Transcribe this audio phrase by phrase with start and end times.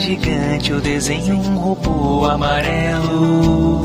[0.00, 3.82] gigante eu desenho um robô amarelo.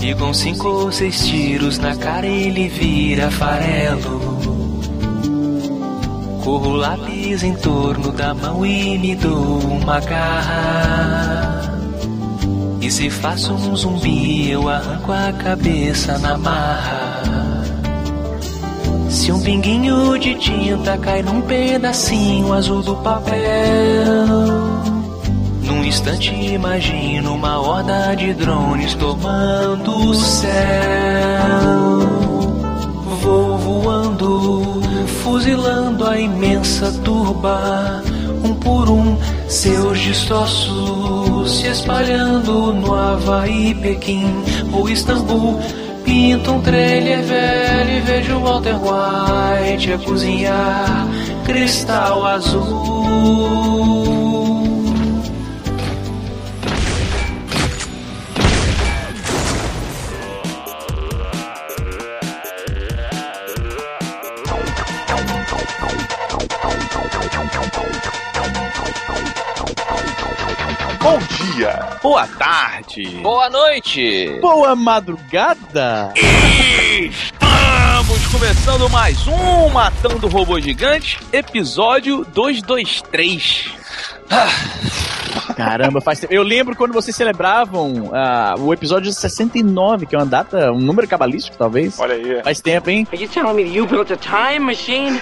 [0.00, 4.38] E com cinco ou seis tiros na cara ele vira farelo.
[6.42, 11.72] Corro lápis em torno da mão e me dou uma garra.
[12.80, 17.07] E se faço um zumbi, eu arranco a cabeça na marra.
[19.28, 23.36] Se um pinguinho de tinta cai num pedacinho azul do papel.
[25.64, 30.48] Num instante imagino uma horda de drones tomando o céu.
[33.20, 34.80] Vou voando,
[35.22, 38.02] fuzilando a imensa turba.
[38.42, 39.14] Um por um,
[39.46, 44.24] seus destroços se espalhando no Havaí, Pequim
[44.72, 45.60] ou Istambul.
[46.08, 51.06] Pinto um trailer velho e vejo Walter White a cozinhar
[51.44, 54.17] cristal azul.
[71.00, 74.38] Bom dia, boa tarde, Boa noite!
[74.40, 76.12] Boa madrugada!
[77.00, 83.72] Estamos começando mais um Matando Robô Gigante, episódio 223.
[85.56, 86.32] Caramba, faz tempo.
[86.32, 91.06] Eu lembro quando vocês celebravam ah, o episódio 69, que é uma data, um número
[91.08, 91.98] cabalístico, talvez.
[91.98, 92.42] Olha aí.
[92.42, 93.06] Faz tempo, hein?
[93.12, 95.20] Are you telling me you built a time machine?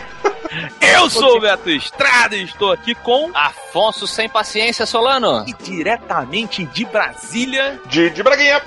[0.81, 5.45] Eu sou o Beto Estrada e estou aqui com Afonso sem paciência, Solano.
[5.47, 8.63] e diretamente de Brasília De, de Braguinha.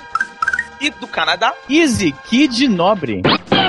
[0.80, 1.52] E do Canadá.
[1.68, 3.22] Easy Kid Nobre.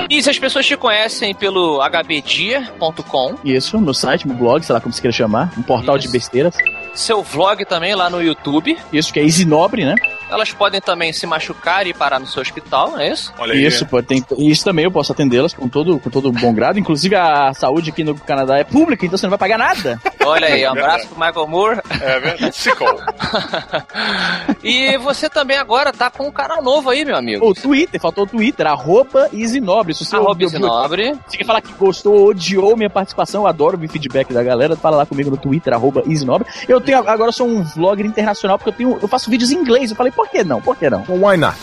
[0.08, 4.80] E se as pessoas te conhecem pelo hbdia.com, Isso, no site, no blog, sei lá
[4.80, 5.52] como você queira chamar.
[5.56, 6.06] Um portal Isso.
[6.06, 6.54] de besteiras.
[6.94, 9.94] seu vlog também lá no YouTube, Isso que é Easy Nobre, né?
[10.30, 13.30] elas podem também se machucar e parar no seu hospital, não é isso?
[13.38, 16.78] Olha Isso, pô, tem, isso também eu posso atendê-las com todo, com todo bom grado.
[16.78, 20.00] Inclusive a saúde aqui no Canadá é pública, então você não vai pagar nada.
[20.24, 21.80] Olha aí, um abraço pro Michael Moore.
[22.00, 22.56] É verdade.
[22.56, 22.86] Sickle.
[24.64, 27.46] E você também agora tá com um canal novo aí, meu amigo.
[27.48, 29.94] O Twitter, faltou o Twitter, arroba Easy Nobre.
[29.94, 31.14] Se você Arroba ouviu- Easy Nobre.
[31.26, 33.42] Você quer falar que gostou ou odiou minha participação?
[33.42, 34.76] Eu adoro ouvir feedback da galera.
[34.76, 36.46] Fala lá comigo no Twitter, arroba EasyNobre.
[36.68, 39.56] Eu tenho, agora eu sou um vlogger internacional porque eu, tenho, eu faço vídeos em
[39.56, 39.90] inglês.
[39.90, 40.60] Eu falei, por que não?
[40.60, 41.04] Por que não?
[41.08, 41.56] Why not?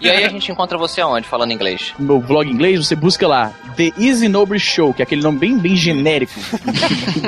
[0.00, 1.92] E aí a gente encontra você aonde, falando inglês?
[1.98, 5.22] No meu vlog em inglês, você busca lá The Easy Nobre Show, que é aquele
[5.22, 6.32] nome bem, bem genérico.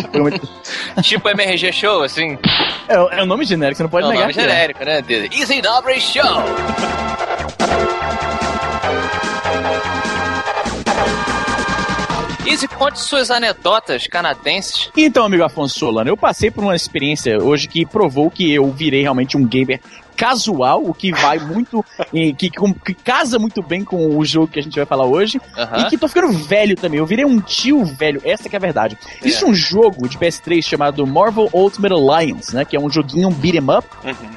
[1.03, 2.39] tipo MRG Show, assim?
[2.89, 4.29] é, é um nome genérico, você não pode é um negar.
[4.29, 4.49] nome é.
[4.49, 5.03] genérico, né?
[5.03, 6.23] The Easy Nobre Show.
[12.47, 14.91] Easy, conte suas anedotas canadenses.
[14.95, 19.01] Então, amigo Afonso Solano, eu passei por uma experiência hoje que provou que eu virei
[19.01, 19.81] realmente um gamer
[20.15, 24.61] casual, o que vai muito, e que, que casa muito bem com o jogo que
[24.61, 25.41] a gente vai falar hoje,
[25.79, 26.99] e que tô ficando velho também.
[26.99, 28.97] Eu virei um tio velho, essa que é a verdade.
[29.23, 33.33] Existe um jogo de PS3 chamado Marvel Ultimate Alliance, né, que é um joguinho um
[33.33, 33.89] beat'em up.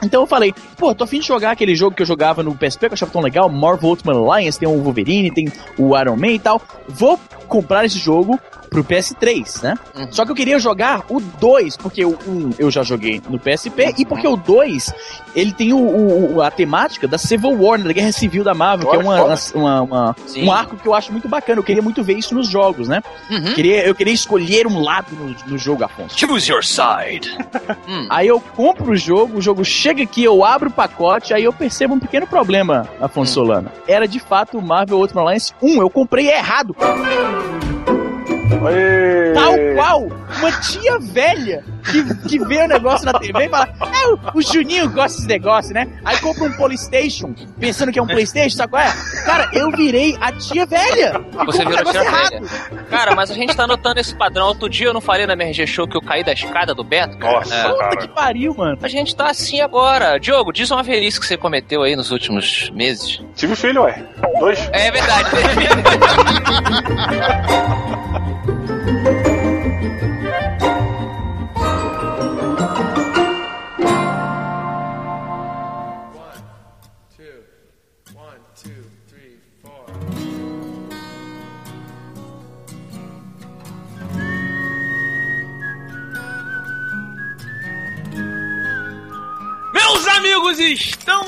[0.01, 2.87] Então eu falei, pô, tô afim de jogar aquele jogo que eu jogava no PSP,
[2.87, 6.31] que eu achava tão legal, Marvel Ultimate Alliance, tem o Wolverine, tem o Iron Man
[6.31, 6.61] e tal.
[6.87, 9.75] Vou comprar esse jogo pro PS3, né?
[9.95, 10.11] Uhum.
[10.11, 13.93] Só que eu queria jogar o 2, porque o 1 eu já joguei no PSP,
[13.97, 14.93] e porque o 2,
[15.35, 18.89] ele tem o, o- a temática da Civil War, né, da Guerra Civil da Marvel,
[18.89, 19.23] que é uma,
[19.55, 21.59] uma- uma- um arco que eu acho muito bacana.
[21.59, 23.01] Eu queria muito ver isso nos jogos, né?
[23.31, 23.53] Uhum.
[23.53, 26.17] Queria, eu queria escolher um lado no, no jogo, Afonso.
[26.19, 27.35] Choose your side.
[27.87, 28.05] Hum.
[28.09, 31.53] Aí eu compro o jogo, o jogo chega aqui, eu abro o pacote, aí eu
[31.53, 33.71] percebo um pequeno problema, Afonso Solano.
[33.87, 36.75] Era de fato o Marvel Ultimate Alliance 1, eu comprei errado.
[39.33, 40.03] Tal qual
[40.39, 44.41] uma tia velha que, que vê o negócio na TV e fala: É, o, o
[44.41, 45.87] Juninho gosta desse negócio, né?
[46.05, 48.91] Aí compra um Polystation, pensando que é um Playstation, sabe qual é?
[49.25, 51.19] Cara, eu virei a tia velha.
[51.45, 52.29] Você virou negócio tia errado.
[52.31, 52.47] velha.
[52.89, 54.47] Cara, mas a gente tá notando esse padrão.
[54.47, 57.17] Outro dia eu não falei na MRG Show que eu caí da escada do Beto,
[57.17, 57.39] cara.
[57.39, 57.63] Nossa, É.
[57.69, 57.97] Puta cara.
[57.97, 58.77] que pariu, mano.
[58.81, 60.17] A gente tá assim agora.
[60.19, 63.21] Diogo, diz uma velhice que você cometeu aí nos últimos meses.
[63.35, 64.03] Tive filho, ué.
[64.39, 64.69] Dois.
[64.71, 65.29] É verdade.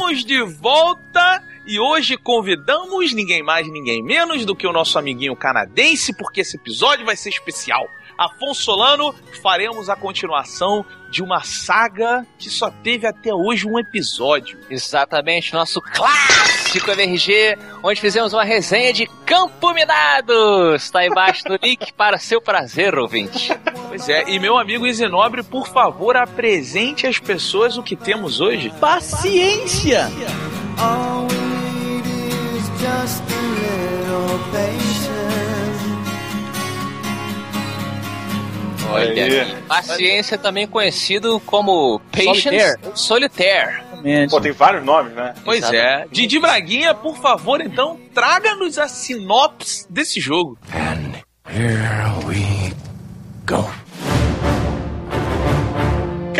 [0.09, 5.35] estamos de volta E hoje convidamos ninguém mais, ninguém menos do que o nosso amiguinho
[5.35, 7.87] canadense, porque esse episódio vai ser especial.
[8.17, 9.13] Afonso Solano,
[9.43, 14.59] faremos a continuação de uma saga que só teve até hoje um episódio.
[14.69, 20.75] Exatamente, nosso clássico MRG, onde fizemos uma resenha de Campo Minado.
[20.75, 23.51] Está embaixo do link para seu prazer, ouvinte.
[23.99, 28.71] Pois é, e meu amigo Isinobre, por favor, apresente às pessoas o que temos hoje.
[28.79, 30.09] Paciência!
[30.77, 32.07] All we need
[32.57, 35.09] is just a little patience.
[38.89, 39.55] Olha Aí.
[39.67, 43.81] Paciência também conhecido como Patience Solitaire.
[43.91, 44.31] Exatamente.
[44.31, 45.33] Pô, tem vários nomes, né?
[45.43, 46.05] Pois é.
[46.09, 50.57] Didi Braguinha, por favor, então, traga-nos a sinopse desse jogo.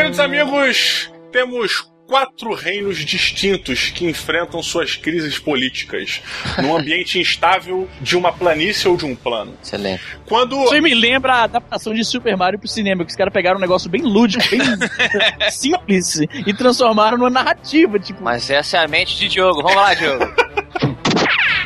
[0.10, 6.20] Queridos amigos, temos quatro reinos distintos que enfrentam suas crises políticas
[6.60, 9.54] num ambiente instável de uma planície ou de um plano.
[9.62, 10.02] Excelente.
[10.26, 13.32] Quando Isso aí me lembra a adaptação de Super Mario pro cinema, que os caras
[13.32, 14.62] pegaram um negócio bem lúdico, bem
[15.52, 18.24] simples, e transformaram numa narrativa, tipo...
[18.24, 19.62] Mas essa é a mente de Diogo.
[19.62, 20.26] Vamos lá, Diogo.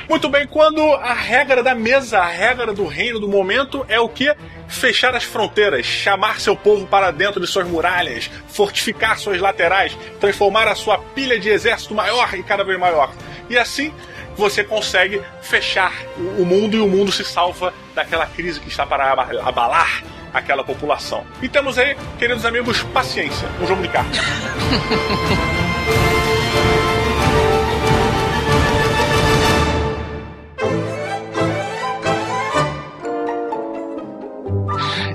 [0.09, 4.09] Muito bem, quando a regra da mesa, a regra do reino do momento é o
[4.09, 4.33] que?
[4.67, 10.67] Fechar as fronteiras, chamar seu povo para dentro de suas muralhas, fortificar suas laterais, transformar
[10.67, 13.11] a sua pilha de exército maior e cada vez maior.
[13.50, 13.94] E assim
[14.35, 19.11] você consegue fechar o mundo e o mundo se salva daquela crise que está para
[19.11, 20.03] aba- abalar
[20.33, 21.23] aquela população.
[21.41, 24.17] E temos aí, queridos amigos, paciência, um jogo de cartas.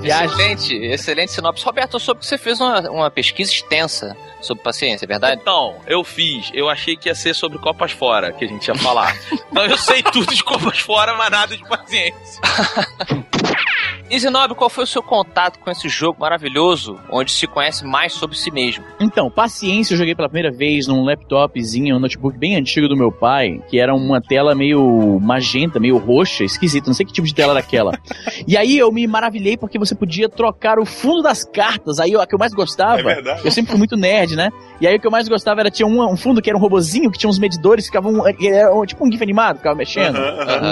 [0.09, 1.63] Excelente, excelente sinopse.
[1.63, 5.39] Roberto, eu soube que você fez uma, uma pesquisa extensa sobre paciência, é verdade?
[5.41, 6.49] Então, eu fiz.
[6.53, 9.15] Eu achei que ia ser sobre Copas Fora, que a gente ia falar.
[9.51, 12.41] então eu sei tudo de Copas Fora, mas nada de paciência.
[14.09, 18.35] Isinobre, qual foi o seu contato com esse jogo maravilhoso, onde se conhece mais sobre
[18.37, 18.83] si mesmo?
[18.99, 23.11] Então, Paciência eu joguei pela primeira vez num laptopzinho, um notebook bem antigo do meu
[23.11, 27.33] pai, que era uma tela meio magenta, meio roxa, esquisita, não sei que tipo de
[27.35, 27.99] tela era aquela.
[28.47, 32.25] e aí eu me maravilhei porque você podia trocar o fundo das cartas, aí a
[32.25, 33.41] que eu mais gostava, É verdade.
[33.45, 34.49] eu sempre fui muito nerd, né?
[34.81, 36.61] E aí o que eu mais gostava era, tinha um, um fundo que era um
[36.61, 40.17] robozinho, que tinha uns medidores que ficavam, era um- tipo um gif animado, ficava mexendo.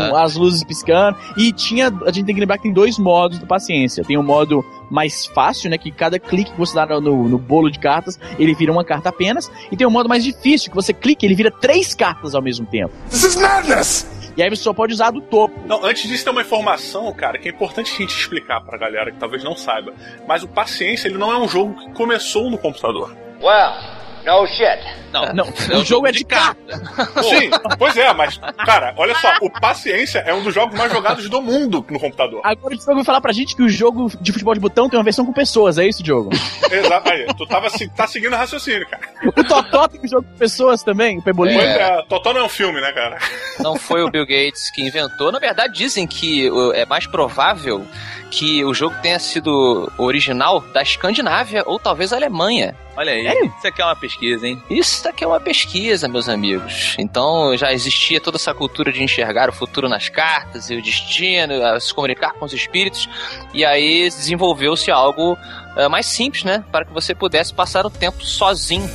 [0.09, 1.17] Com as luzes piscando.
[1.37, 1.87] E tinha.
[2.05, 4.03] A gente tem que lembrar que tem dois modos do paciência.
[4.03, 5.77] Tem o modo mais fácil, né?
[5.77, 9.09] Que cada clique que você dá no, no bolo de cartas, ele vira uma carta
[9.09, 9.51] apenas.
[9.71, 12.65] E tem o modo mais difícil, que você clica ele vira três cartas ao mesmo
[12.65, 12.93] tempo.
[13.09, 14.17] This is madness!
[14.37, 15.59] E aí você só pode usar do topo.
[15.65, 19.11] Não, antes disso tem uma informação, cara, que é importante a gente explicar pra galera
[19.11, 19.93] que talvez não saiba.
[20.27, 23.15] Mas o Paciência, ele não é um jogo que começou no computador.
[23.41, 23.96] Well,
[24.27, 24.97] no shit.
[25.11, 26.75] Não, Não, o jogo é de carta.
[27.23, 31.27] Sim, pois é, mas, cara, olha só, o Paciência é um dos jogos mais jogados
[31.29, 32.41] do mundo no computador.
[32.43, 34.99] Agora o Diogo vai falar pra gente que o jogo de futebol de botão tem
[34.99, 36.29] uma versão com pessoas, é isso, Diogo?
[36.69, 39.01] Exato, aí, tu tava, se- tá seguindo o raciocínio, cara.
[39.25, 41.57] O Totó tem um jogo com pessoas também, o Pebolinho.
[41.57, 43.17] Pois é, Totó não é um filme, né, cara?
[43.59, 45.31] Não foi o Bill Gates que inventou.
[45.31, 47.85] Na verdade, dizem que é mais provável
[48.29, 52.75] que o jogo tenha sido original da Escandinávia ou talvez Alemanha.
[52.97, 53.23] Olha aí.
[53.23, 53.53] Sério?
[53.57, 54.61] Isso aqui é uma pesquisa, hein?
[54.69, 56.95] Isso aqui é uma pesquisa, meus amigos.
[56.97, 61.53] Então já existia toda essa cultura de enxergar o futuro nas cartas e o destino,
[61.79, 63.07] se comunicar com os espíritos.
[63.53, 65.37] E aí desenvolveu-se algo
[65.75, 66.63] eh, mais simples, né?
[66.71, 68.89] Para que você pudesse passar o tempo sozinho.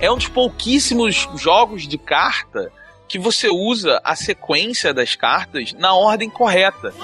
[0.00, 2.70] É um dos pouquíssimos jogos de carta
[3.08, 6.94] que você usa a sequência das cartas na ordem correta.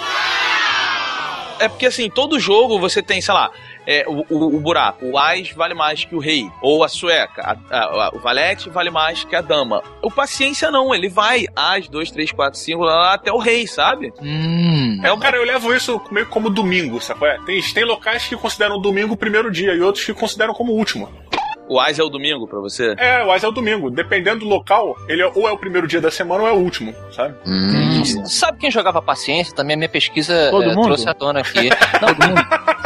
[1.58, 3.50] É porque assim, todo jogo você tem, sei lá,
[3.86, 7.42] é, o, o, o buraco, o Ás vale mais que o rei, ou a sueca,
[7.42, 9.82] a- a- a- o valete vale mais que a dama.
[10.02, 13.66] O paciência não, ele vai Ás, 2, 3, 4, 5, lá, lá, até o rei,
[13.66, 14.12] sabe?
[14.20, 15.00] Hum.
[15.02, 17.28] É, cara, eu levo isso meio como domingo, sacou?
[17.28, 17.38] É?
[17.44, 20.72] Tem, tem locais que consideram o domingo o primeiro dia e outros que consideram como
[20.72, 21.08] o último.
[21.68, 22.94] O Ás é o domingo pra você?
[22.98, 23.90] É, mas é o domingo.
[23.90, 26.56] Dependendo do local, ele é- ou é o primeiro dia da semana ou é o
[26.56, 27.34] último, sabe?
[27.46, 28.04] Hum.
[28.26, 29.54] Sabe quem jogava paciência?
[29.54, 30.84] Também a minha pesquisa Todo mundo?
[30.84, 31.70] trouxe à tona aqui.
[32.00, 32.42] Todo mundo.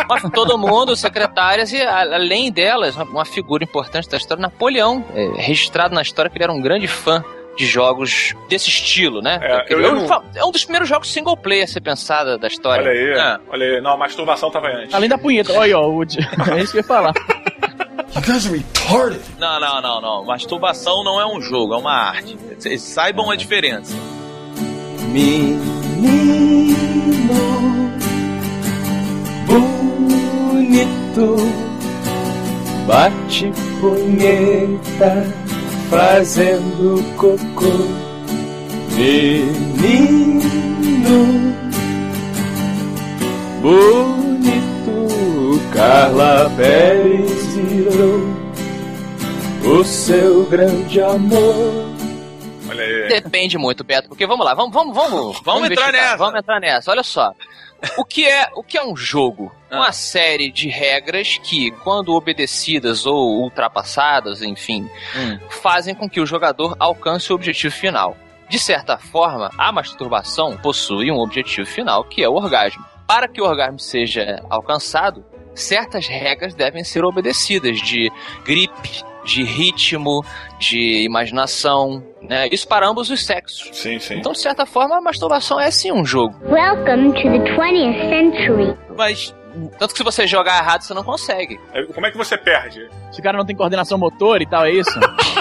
[0.09, 5.05] Nossa, todo mundo, secretárias e a- além delas, uma- uma figura importante da história, Napoleão,
[5.15, 7.23] é, registrado na história que ele era um grande fã
[7.59, 9.39] de jogos desse estilo, né?
[9.43, 12.39] É, eu É um- lembro- é um dos primeiros jogos single player a ser pensada
[12.39, 12.83] da história.
[12.89, 13.39] Olha aí, É.
[13.51, 13.81] olha aí.
[13.81, 14.95] Não, a masturbação tava antes.
[14.95, 15.53] Além da punheta.
[15.53, 16.03] Olha, ó, o...
[16.57, 17.13] É isso que eu ia falar.
[19.39, 20.25] Não, não, não, não.
[20.25, 22.37] Masturbação não é um jogo, é uma arte.
[22.59, 23.95] Vocês saibam a diferença.
[25.13, 25.99] Menino
[29.47, 31.37] bonito,
[32.87, 35.27] Bate punheta
[35.89, 38.09] fazendo cocô.
[38.97, 40.41] Menino
[43.61, 44.18] bonito,
[45.79, 48.19] Carla Pérez virou
[49.65, 51.95] o seu grande amor.
[52.69, 53.09] Olha aí.
[53.09, 56.17] Depende muito, Beto, porque vamos lá, vamos, vamos, vamos, vamos, entrar nessa.
[56.17, 56.91] Vamos entrar nessa.
[56.91, 57.33] Olha só.
[57.97, 59.55] O que é, o que é um jogo?
[59.71, 59.77] Ah.
[59.77, 65.39] Uma série de regras que, quando obedecidas ou ultrapassadas, enfim, Hum.
[65.49, 68.17] fazem com que o jogador alcance o objetivo final.
[68.49, 72.85] De certa forma, a masturbação possui um objetivo final, que é o orgasmo.
[73.07, 75.25] Para que o orgasmo seja alcançado,
[75.61, 78.11] certas regras devem ser obedecidas, de
[78.45, 80.25] gripe, de ritmo,
[80.59, 82.49] de imaginação, né?
[82.51, 83.69] Isso para ambos os sexos.
[83.73, 84.15] Sim, sim.
[84.15, 86.35] Então, de certa forma, a masturbação é sim um jogo.
[86.45, 88.79] Welcome to the 20th century.
[88.97, 89.35] Mas
[89.79, 91.59] Tanto que se você jogar errado, você não consegue.
[91.95, 92.89] Como é que você perde?
[93.11, 94.99] Se o cara não tem coordenação motor e tal, é isso?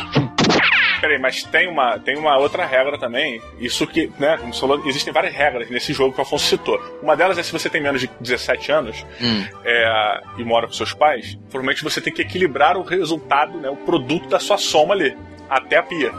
[1.07, 3.41] Peraí, mas tem uma, tem uma outra regra também.
[3.59, 6.77] Isso que, né, como você falou, existem várias regras nesse jogo que o Afonso citou.
[7.01, 9.45] Uma delas é se você tem menos de 17 anos Hum.
[9.63, 13.77] é, e mora com seus pais, provavelmente você tem que equilibrar o resultado, né, o
[13.77, 15.15] produto da sua soma ali.
[15.49, 16.11] Até a pia.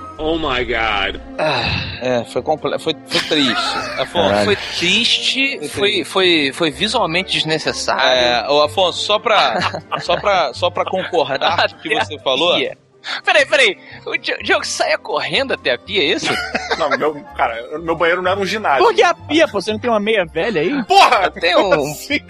[2.00, 2.42] É, foi,
[2.78, 3.76] foi, foi triste.
[4.00, 4.44] Afonso.
[4.46, 8.02] Foi triste, foi, foi, foi visualmente desnecessário.
[8.08, 12.56] é, ô, Afonso, só pra, só pra, só pra concordar com o que você falou.
[12.56, 12.78] pia.
[13.24, 13.78] Peraí, peraí.
[14.04, 16.32] O Di- Diogo saia correndo até a pia, é isso?
[16.78, 18.84] Não, meu, cara, meu banheiro não era um ginásio.
[18.84, 19.60] Por que a pia, pô?
[19.60, 20.80] Você não tem uma meia velha aí?
[20.84, 21.28] Porra!
[21.30, 22.20] Tem um- assim?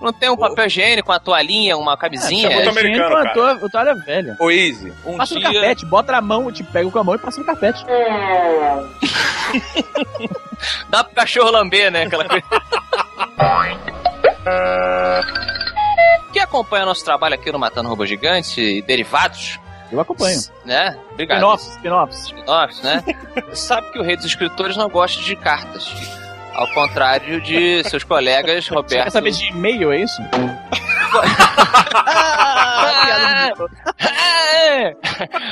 [0.00, 2.48] Não tem um papel higiênico, uma toalhinha, uma camisinha?
[2.50, 3.34] É, botou americano, Gente, uma cara.
[3.34, 4.36] toalha- toalha velha.
[4.40, 5.52] Ô, Easy, um Passa no dia...
[5.52, 7.84] carpete, bota na mão, te pega com a mão e passa no carpete.
[10.88, 12.04] Dá pro cachorro lamber, né?
[12.04, 12.44] Aquela coisa.
[16.32, 19.58] Quem acompanha nosso trabalho aqui no Matando Robô Gigante e derivados,
[19.90, 20.38] Eu acompanho.
[20.64, 20.96] né?
[21.12, 21.38] Obrigado.
[21.38, 22.18] Spin-offs, spin-offs.
[22.26, 23.04] Spin-offs, né?
[23.54, 25.92] Sabe que o rei dos escritores não gosta de cartas.
[26.54, 29.10] Ao contrário de seus colegas, Você quer Roberto.
[29.12, 30.20] saber de e-mail, é isso?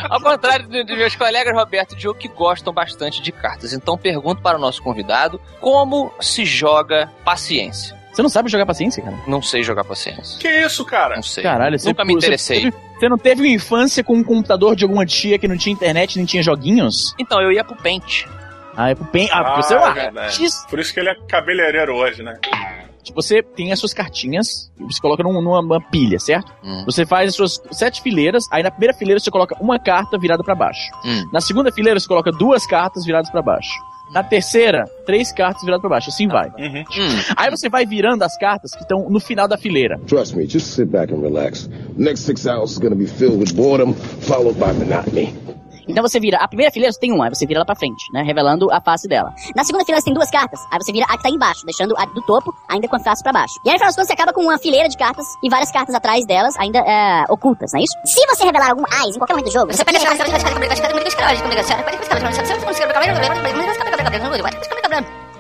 [0.09, 3.73] Ao contrário de meus colegas Roberto e Diogo que gostam bastante de cartas.
[3.73, 7.98] Então pergunto para o nosso convidado como se joga paciência.
[8.18, 9.16] Você não sabe jogar paciência, cara?
[9.28, 10.40] Não sei jogar paciência.
[10.40, 11.14] Que isso, cara?
[11.14, 11.44] Não sei.
[11.44, 12.62] Caralho, você Nunca me você interessei.
[12.62, 15.72] teve- Você não teve uma infância com um computador de alguma tia que não tinha
[15.72, 17.14] internet nem tinha joguinhos?
[17.16, 18.25] Então, eu ia pro Paint.
[18.76, 19.28] Ah, é pro pen...
[19.30, 20.66] Ah, porque você é Ah, um é artista.
[20.68, 22.37] Por isso que ele é cabeleireiro hoje, né?
[23.14, 26.52] Você tem as suas cartinhas, e você coloca num- numa, pilha, certo?
[26.64, 26.82] Hum.
[26.87, 30.42] Você faz as suas sete fileiras, aí na primeira fileira você coloca uma carta virada
[30.42, 30.90] pra baixo.
[31.04, 31.22] Hum.
[31.32, 33.70] Na segunda fileira você coloca duas cartas viradas pra baixo.
[34.12, 36.09] Na terceira, três cartas viradas pra baixo.
[36.11, 36.49] Assim vai.
[36.59, 36.81] Uhum.
[36.81, 37.23] Hum.
[37.37, 39.99] Aí você vai virando as cartas que estão no final da fileira.
[40.07, 41.69] Trust me, just sit back and relax.
[41.97, 45.35] Next six hours is gonna be filled with boredom, followed by monotony.
[45.88, 48.12] Então você vira, a primeira fileira você tem uma, aí você vira ela pra frente,
[48.12, 48.23] né?
[48.23, 49.33] Revelando a face dela.
[49.57, 51.97] Na segunda fileira você tem duas cartas, aí você vira a que tá embaixo, deixando
[51.97, 53.54] a do topo ainda com a face pra baixo.
[53.64, 55.73] E aí no final das contas você acaba com uma fileira de cartas e várias
[55.73, 57.95] cartas atrás delas ainda é, ocultas, não é isso?
[58.04, 59.99] Se você revelar algum AIS em qualquer momento do jogo, você pode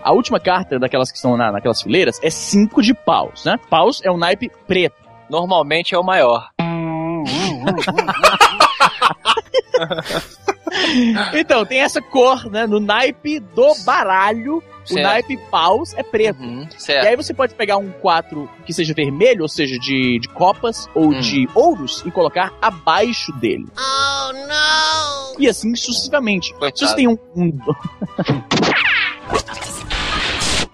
[0.02, 3.58] A última carta daquelas que estão na, naquelas fileiras é cinco de paus, né?
[3.68, 4.96] Paus é um naipe preto.
[5.28, 6.48] Normalmente é o maior.
[11.34, 12.66] Então, tem essa cor, né?
[12.66, 15.00] No naipe do baralho, Certo.
[15.00, 16.40] o naipe paus é preto.
[16.42, 20.28] Uhum, E aí você pode pegar um 4 que seja vermelho, ou seja, de, de
[20.28, 21.20] copas ou Hum.
[21.20, 23.66] de ouros, e colocar abaixo dele.
[23.76, 25.40] Oh, não!
[25.40, 26.52] E assim sucessivamente.
[26.54, 26.78] Coitado.
[26.78, 27.18] Se você tem um.
[27.34, 27.58] um-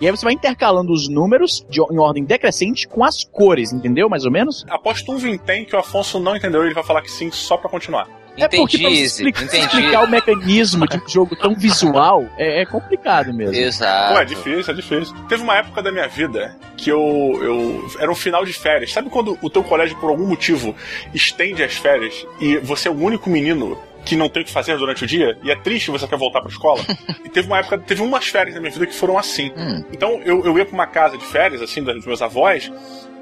[0.00, 4.08] e aí você vai intercalando os números de, em ordem decrescente com as cores, entendeu?
[4.08, 4.64] Mais ou menos?
[4.68, 7.68] Aposto um vintém que o Afonso não entendeu, ele vai falar que sim só pra
[7.70, 8.08] continuar.
[8.36, 9.64] é porque pra Entendi, você Izzy, explicar, entendi.
[9.66, 13.54] explicar o mecanismo de um jogo tão visual é, é complicado mesmo.
[13.54, 14.14] Exato.
[14.14, 15.14] Pô, é difícil, é difícil.
[15.28, 17.00] Teve uma época da minha vida que eu,
[17.40, 17.88] eu.
[18.00, 18.92] Era um final de férias.
[18.92, 20.74] Sabe quando o teu colégio, por algum motivo,
[21.14, 24.76] estende as férias e você é o único menino que não tem o que fazer
[24.76, 26.80] durante o dia e é triste você quer voltar pra escola?
[27.24, 29.52] e teve uma época, teve umas férias na minha vida que foram assim.
[29.56, 29.84] Hum.
[29.92, 32.70] Então eu, eu ia pra uma casa de férias, assim, dos meus avós,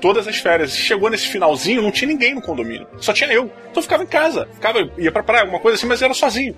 [0.01, 0.77] todas as férias.
[0.77, 2.87] Chegou nesse finalzinho, não tinha ninguém no condomínio.
[2.99, 3.45] Só tinha eu.
[3.45, 4.49] Então eu ficava em casa.
[4.53, 6.57] Ficava, ia pra praia, alguma coisa assim, mas era sozinho.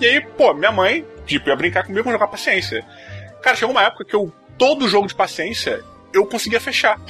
[0.00, 2.84] E aí, pô, minha mãe, tipo, ia brincar comigo, jogar paciência.
[3.42, 6.98] Cara, chegou uma época que eu, todo jogo de paciência, eu conseguia fechar.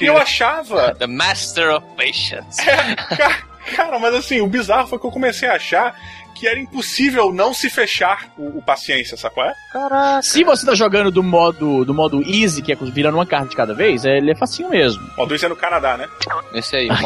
[0.00, 0.94] E eu achava.
[0.94, 2.60] The Master of Patience.
[2.68, 3.42] É, cara,
[3.74, 5.94] Cara, mas assim, o bizarro foi que eu comecei a achar
[6.34, 9.44] que era impossível não se fechar o, o paciência, sacou?
[9.44, 9.54] É?
[9.72, 10.22] Caraca.
[10.22, 13.56] Se você tá jogando do modo, do modo easy, que é virando uma carta de
[13.56, 15.02] cada vez, é, ele é facinho mesmo.
[15.16, 16.08] O modo easy é no Canadá, né?
[16.52, 17.02] Esse aí, Ah, o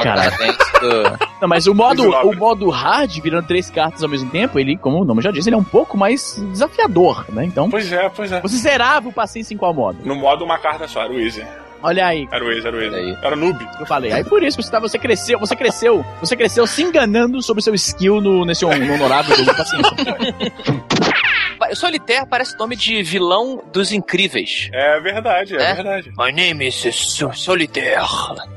[0.46, 1.28] modo do...
[1.42, 5.00] Não, mas o modo, o modo hard, virando três cartas ao mesmo tempo, ele, como
[5.00, 7.44] o nome já diz, ele é um pouco mais desafiador, né?
[7.44, 8.40] Então, Pois é, pois é.
[8.40, 9.98] você zerava o paciência em qual modo?
[10.04, 11.44] No modo uma carta só, era o easy.
[11.82, 12.97] Olha aí, Era o easy, era o easy.
[12.97, 13.16] Aí.
[13.23, 13.68] Era noob.
[13.78, 14.12] eu falei.
[14.12, 17.75] Aí por isso você, tá, você cresceu, você cresceu, você cresceu se enganando sobre seu
[17.75, 19.92] skill no, nesse hon- no honorável jogo de paciência.
[21.58, 24.68] Pa- Solitaire parece nome de vilão dos incríveis.
[24.73, 25.75] É verdade, é, É?
[25.75, 26.12] verdade.
[26.16, 28.00] My name is Sol- Solitaire.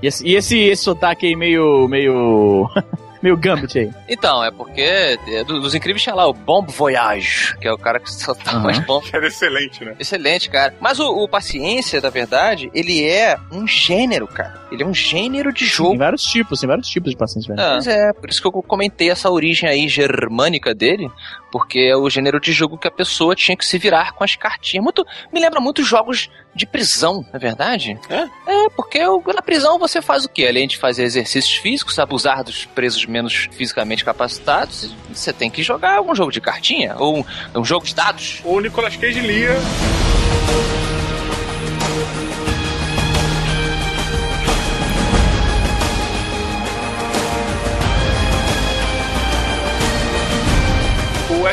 [0.04, 1.88] E esse, e esse, esse sotaque aí meio.
[1.88, 2.70] meio.
[3.22, 3.92] meio Gambit aí.
[4.08, 7.78] Então, é porque é, do- dos incríveis tinha lá o Bomb Voyage, que é o
[7.78, 8.70] cara que soltava Aham.
[8.72, 9.14] as bombas.
[9.14, 9.96] Era excelente, né?
[10.00, 10.74] Excelente, cara.
[10.80, 14.60] Mas o, o Paciência, na verdade, ele é um gênero, cara.
[14.72, 15.98] Ele é um gênero de Tem jogo.
[15.98, 17.70] vários tipos, tem vários tipos de paciência, velho.
[17.74, 21.10] Pois é, por isso que eu comentei essa origem aí germânica dele,
[21.52, 24.36] porque é o gênero de jogo que a pessoa tinha que se virar com as
[24.36, 24.84] cartinhas.
[24.84, 27.98] Muito, me lembra muito jogos de prisão, não é verdade?
[28.10, 28.28] É?
[28.48, 29.00] É, porque
[29.34, 30.46] na prisão você faz o quê?
[30.48, 35.98] Além de fazer exercícios físicos, abusar dos presos menos fisicamente capacitados, você tem que jogar
[35.98, 38.42] algum jogo de cartinha, ou um, um jogo de dados.
[38.44, 39.56] O Nicolas Cage lia.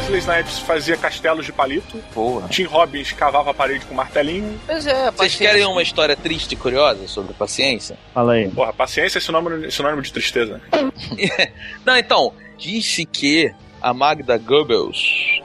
[0.09, 2.03] Wesley Snipes fazia castelos de palito.
[2.15, 2.49] Boa.
[2.49, 4.59] Tim Robbins cavava a parede com martelinho.
[4.67, 7.99] Pois é, Vocês querem uma história triste e curiosa sobre paciência?
[8.15, 8.49] Fala aí.
[8.49, 10.61] Porra, paciência é sinônimo, sinônimo de tristeza.
[11.85, 15.41] Não, então, disse que a Magda Goebbels,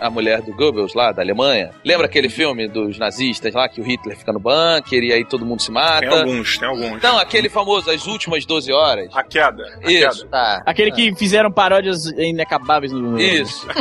[0.00, 3.84] a mulher do Goebbels lá, da Alemanha, lembra aquele filme dos nazistas lá, que o
[3.84, 6.20] Hitler fica no bunker e aí todo mundo se Tem mata?
[6.20, 6.92] alguns, tem alguns.
[6.92, 9.08] Então, aquele famoso, as últimas 12 horas.
[9.14, 9.64] A queda.
[9.84, 10.20] A Isso.
[10.24, 10.30] queda.
[10.30, 10.62] Tá.
[10.66, 13.66] Aquele que fizeram paródias inacabáveis no, Isso.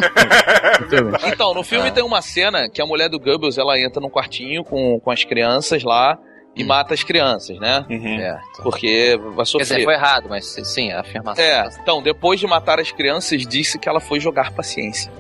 [1.27, 4.64] Então, no filme tem uma cena que a mulher do Goebbels, ela entra num quartinho
[4.64, 6.18] com, com as crianças lá
[6.55, 7.85] e mata as crianças, né?
[7.89, 8.18] Uhum.
[8.18, 8.63] Certo.
[8.63, 9.63] Porque vai Quer sofrer.
[9.68, 11.44] dizer, foi errado, mas sim, a afirmação.
[11.44, 15.11] É, então, depois de matar as crianças, disse que ela foi jogar paciência.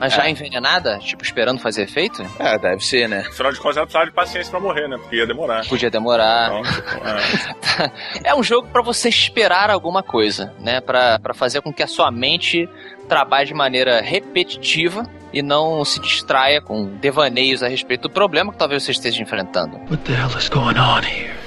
[0.00, 0.98] Mas já envenenada?
[0.98, 2.24] Tipo, esperando fazer efeito?
[2.38, 3.24] É, deve ser, né?
[3.28, 4.96] Afinal de contas, ela precisava de paciência pra morrer, né?
[4.98, 5.66] Porque ia demorar.
[5.66, 6.46] Podia demorar.
[6.50, 8.24] Então, tipo, é.
[8.30, 10.80] É um jogo pra você esperar alguma coisa, né?
[10.80, 12.68] Pra fazer com que a sua mente
[13.04, 18.58] trabalhe de maneira repetitiva e não se distraia com devaneios a respeito do problema que
[18.58, 19.76] talvez você esteja enfrentando.
[19.76, 21.43] É, Um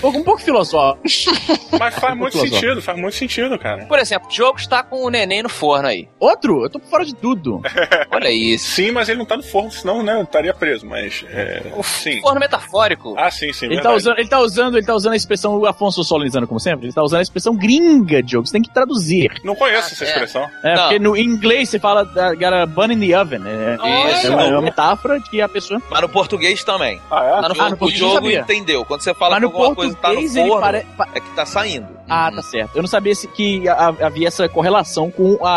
[0.00, 1.02] pouco, um pouco filosófico.
[1.78, 2.60] Mas faz muito Filosófico.
[2.60, 3.86] sentido, faz muito sentido, cara.
[3.86, 6.08] Por exemplo, o jogo está com o neném no forno aí.
[6.18, 6.64] Outro?
[6.64, 7.60] Eu tô por fora de tudo.
[8.10, 8.70] Olha isso.
[8.70, 11.24] Sim, mas ele não tá no forno, senão, né, estaria preso, mas.
[11.30, 12.20] É, sim.
[12.20, 13.14] Forno metafórico.
[13.16, 13.66] Ah, sim, sim.
[13.66, 13.96] Ele tá, verdade.
[13.96, 16.92] usando, ele, tá usando, ele tá usando a expressão, o Afonso solenizando como sempre, ele
[16.92, 19.32] tá usando a expressão gringa de jogo, você tem que traduzir.
[19.44, 20.08] Não conheço essa é.
[20.08, 20.50] expressão.
[20.62, 20.82] É, Não.
[20.82, 23.42] porque no inglês você fala uh, got a bun in the oven.
[23.46, 24.26] É, Isso.
[24.26, 25.80] é uma, é uma metáfora de que a pessoa.
[25.90, 27.00] Mas no português também.
[27.10, 27.30] Ah, é?
[27.30, 28.84] Lá no O no o português eu jogo entendeu.
[28.88, 30.86] Quando você fala que no alguma coisa tá no português ele forno, pare...
[30.96, 31.86] pa- é que tá saindo.
[32.08, 32.74] Ah, tá certo.
[32.74, 35.50] Eu não sabia se que havia essa correlação com a,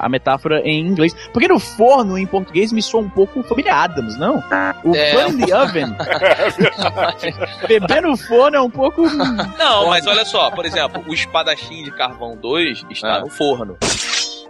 [0.00, 1.16] a, a metáfora em inglês.
[1.32, 4.44] Porque no forno, em português, me soa um pouco família Adams, não?
[4.84, 5.14] O É.
[5.14, 5.86] bun in the oven.
[7.66, 9.02] Beber no forno é um pouco.
[9.58, 13.20] Não, mas olha só, por exemplo, o espadachim de carvão 2 está Ah.
[13.20, 13.76] no forno.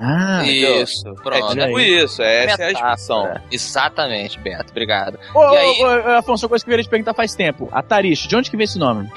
[0.03, 1.55] Ah, Isso, É pronto.
[1.59, 2.71] tipo isso, essa é a Metáfora.
[2.73, 3.41] expressão.
[3.53, 5.19] Exatamente, Beto, obrigado.
[5.35, 5.85] Ô, E aí?
[5.85, 7.69] ô, ô, Afonso, uma coisa que eu queria te perguntar faz tempo.
[7.71, 9.11] A Tarish, de onde que vem esse nome?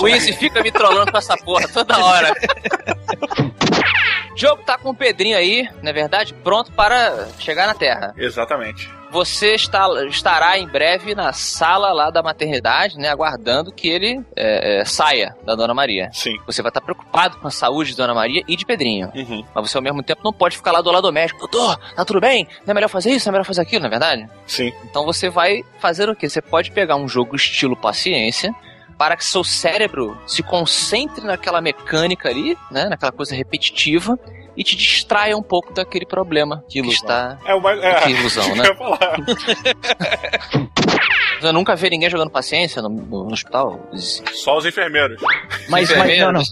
[0.00, 2.34] O Easy fica me trollando com essa porra toda hora.
[4.36, 8.12] O jogo tá com o Pedrinho aí, na verdade, pronto para chegar na Terra.
[8.18, 8.86] Exatamente.
[9.10, 14.80] Você está, estará em breve na sala lá da maternidade, né, aguardando que ele é,
[14.80, 16.10] é, saia da Dona Maria.
[16.12, 16.36] Sim.
[16.44, 19.10] Você vai estar preocupado com a saúde de Dona Maria e de Pedrinho.
[19.14, 19.42] Uhum.
[19.54, 21.38] Mas você ao mesmo tempo não pode ficar lá do lado do médico.
[21.38, 22.46] Doutor, tá tudo bem?
[22.66, 23.26] Não é melhor fazer isso?
[23.26, 24.28] Não é melhor fazer aquilo, não é verdade?
[24.46, 24.70] Sim.
[24.84, 26.28] Então você vai fazer o quê?
[26.28, 28.54] Você pode pegar um jogo estilo paciência
[28.98, 34.18] para que seu cérebro se concentre naquela mecânica ali, né, naquela coisa repetitiva
[34.56, 36.94] e te distraia um pouco daquele problema que, ilusão.
[36.94, 37.38] está.
[37.44, 37.72] É uma.
[37.72, 38.64] É, Que ilusão, né?
[41.42, 43.78] eu nunca vi ninguém jogando paciência no, no- no hospital.
[44.32, 45.20] Só os enfermeiros.
[45.68, 46.42] Mas, mas não, não.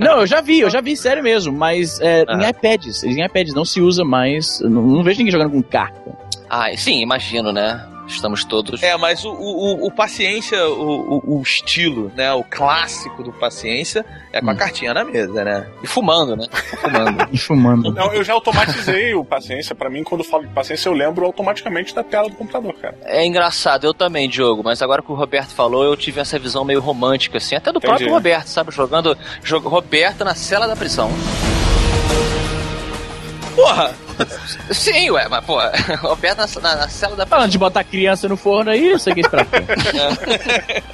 [0.00, 1.52] Não, eu já vi, eu já vi, sério mesmo.
[1.52, 2.36] Mas é, Ah.
[2.42, 3.04] em iPads.
[3.04, 4.60] Em iPads não se usa mais.
[4.60, 6.00] Não, não vejo ninguém jogando com carta.
[6.48, 7.86] Ah, sim, imagino, né?
[8.14, 8.82] Estamos todos.
[8.82, 12.32] É, mas o, o, o paciência, o, o, o estilo, né?
[12.32, 15.66] O clássico do paciência é com a cartinha na mesa, né?
[15.82, 16.46] E fumando, né?
[16.80, 17.28] Fumando.
[17.32, 17.92] E fumando.
[17.92, 19.74] Não, eu já automatizei o paciência.
[19.74, 22.96] Pra mim, quando eu falo de paciência, eu lembro automaticamente da tela do computador, cara.
[23.04, 26.64] É engraçado, eu também, Diogo, mas agora que o Roberto falou, eu tive essa visão
[26.64, 27.88] meio romântica, assim, até do Entendi.
[27.88, 28.70] próprio Roberto, sabe?
[28.72, 31.10] Jogando jogo, Roberto na cela da prisão.
[33.54, 33.94] Porra!
[34.70, 35.58] Sim, ué, mas, pô,
[36.00, 37.26] Roberto na, na, na cela da.
[37.26, 39.62] Falando de botar criança no forno aí, você quis pra quê?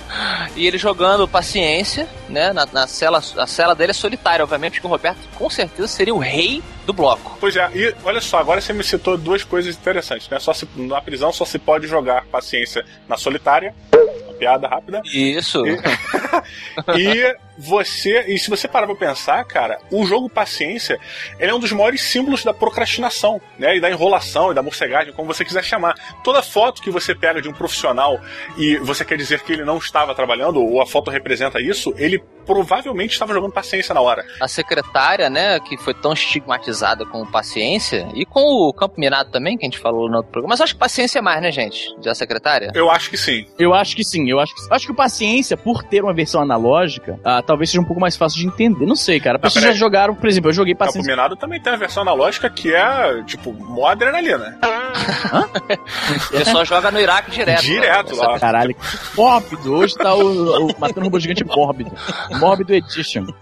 [0.57, 2.53] E ele jogando paciência, né?
[2.53, 6.15] Na, na cela, a cela dele é solitária, obviamente, porque o Roberto com certeza seria
[6.15, 7.37] o rei do bloco.
[7.39, 10.41] Pois é, e olha só, agora você me citou duas coisas interessantes, né?
[10.41, 13.75] Só se, na prisão só se pode jogar paciência na solitária.
[14.25, 15.03] Uma piada rápida.
[15.05, 15.63] Isso.
[16.97, 21.01] E você, e se você parar pra pensar, cara, o jogo Paciência,
[21.39, 23.77] ele é um dos maiores símbolos da procrastinação, né?
[23.77, 25.95] E da enrolação, e da morcegagem, como você quiser chamar.
[26.23, 28.21] Toda foto que você pega de um profissional
[28.57, 32.23] e você quer dizer que ele não estava trabalhando, ou a foto representa isso, ele
[32.47, 34.25] provavelmente estava jogando paciência na hora.
[34.41, 39.57] A secretária, né, que foi tão estigmatizada com paciência, e com o Campo Minado também,
[39.57, 41.95] que a gente falou no outro programa, mas acho que paciência é mais, né, gente?
[42.01, 42.71] Da secretária?
[42.75, 43.47] Eu acho que sim.
[43.59, 46.41] Eu acho que sim, eu acho que acho que o paciência, por ter uma versão
[46.41, 48.85] analógica, ah, talvez seja um pouco mais fácil de entender.
[48.85, 49.39] Não sei, cara.
[49.39, 51.11] Pessoas já jogaram, por exemplo, eu joguei Campo paciência.
[51.11, 54.59] Minado também tem a versão analógica que é, tipo, mó adrenalina.
[56.31, 57.63] Ele só joga no Iraque direto.
[57.63, 58.39] Direto lá.
[58.39, 58.77] Caralho,
[59.17, 59.73] mórbido.
[59.73, 61.91] Hoje tá o, o Matando Robô Gigante mórbido.
[62.39, 63.25] Mórbido Edition.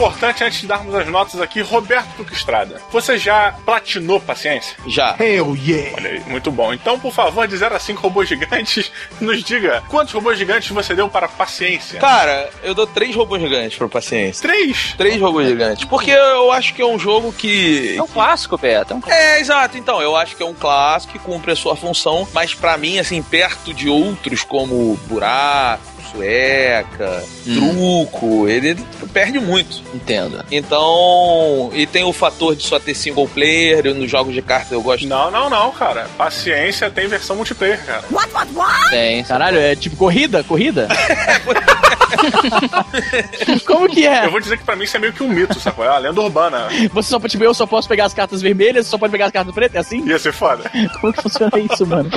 [0.00, 2.80] importante antes de darmos as notas aqui, Roberto Duque Estrada.
[2.90, 4.74] Você já platinou paciência?
[4.86, 5.14] Já.
[5.20, 5.90] Hell yeah!
[5.94, 6.72] Olha aí, muito bom.
[6.72, 10.94] Então, por favor, de 0 a 5 robôs gigantes, nos diga quantos robôs gigantes você
[10.94, 12.00] deu para paciência?
[12.00, 14.40] Cara, eu dou três robôs gigantes pra paciência.
[14.48, 14.94] Três?
[14.96, 15.84] Três robôs gigantes.
[15.84, 17.94] Porque eu acho que é um jogo que.
[17.98, 18.94] É um clássico, Beto.
[18.94, 19.76] É um É, exato.
[19.76, 22.98] Então, eu acho que é um clássico que cumpre a sua função, mas pra mim,
[22.98, 28.76] assim, perto de outros como Buraco, Sueca, Truco, ele
[29.12, 29.82] perde muito.
[29.94, 30.44] Entendo.
[30.50, 34.74] Então, e tem o fator de só ter single player, eu, nos jogos de carta
[34.74, 35.06] eu gosto.
[35.06, 36.06] Não, não, não, cara.
[36.16, 38.04] Paciência tem versão multiplayer, cara.
[38.10, 38.90] What, what, what?
[38.90, 39.22] Tem.
[39.24, 40.42] Caralho, é tipo corrida?
[40.42, 40.88] Corrida?
[43.66, 44.26] Como que é?
[44.26, 45.84] Eu vou dizer que pra mim isso é meio que um mito, sacou?
[45.84, 46.68] É uma lenda urbana.
[46.92, 49.26] Você só pode, tipo, eu só posso pegar as cartas vermelhas, você só pode pegar
[49.26, 50.06] as cartas pretas, é assim?
[50.06, 50.70] Ia ser foda.
[51.00, 52.10] Como que funciona isso, mano?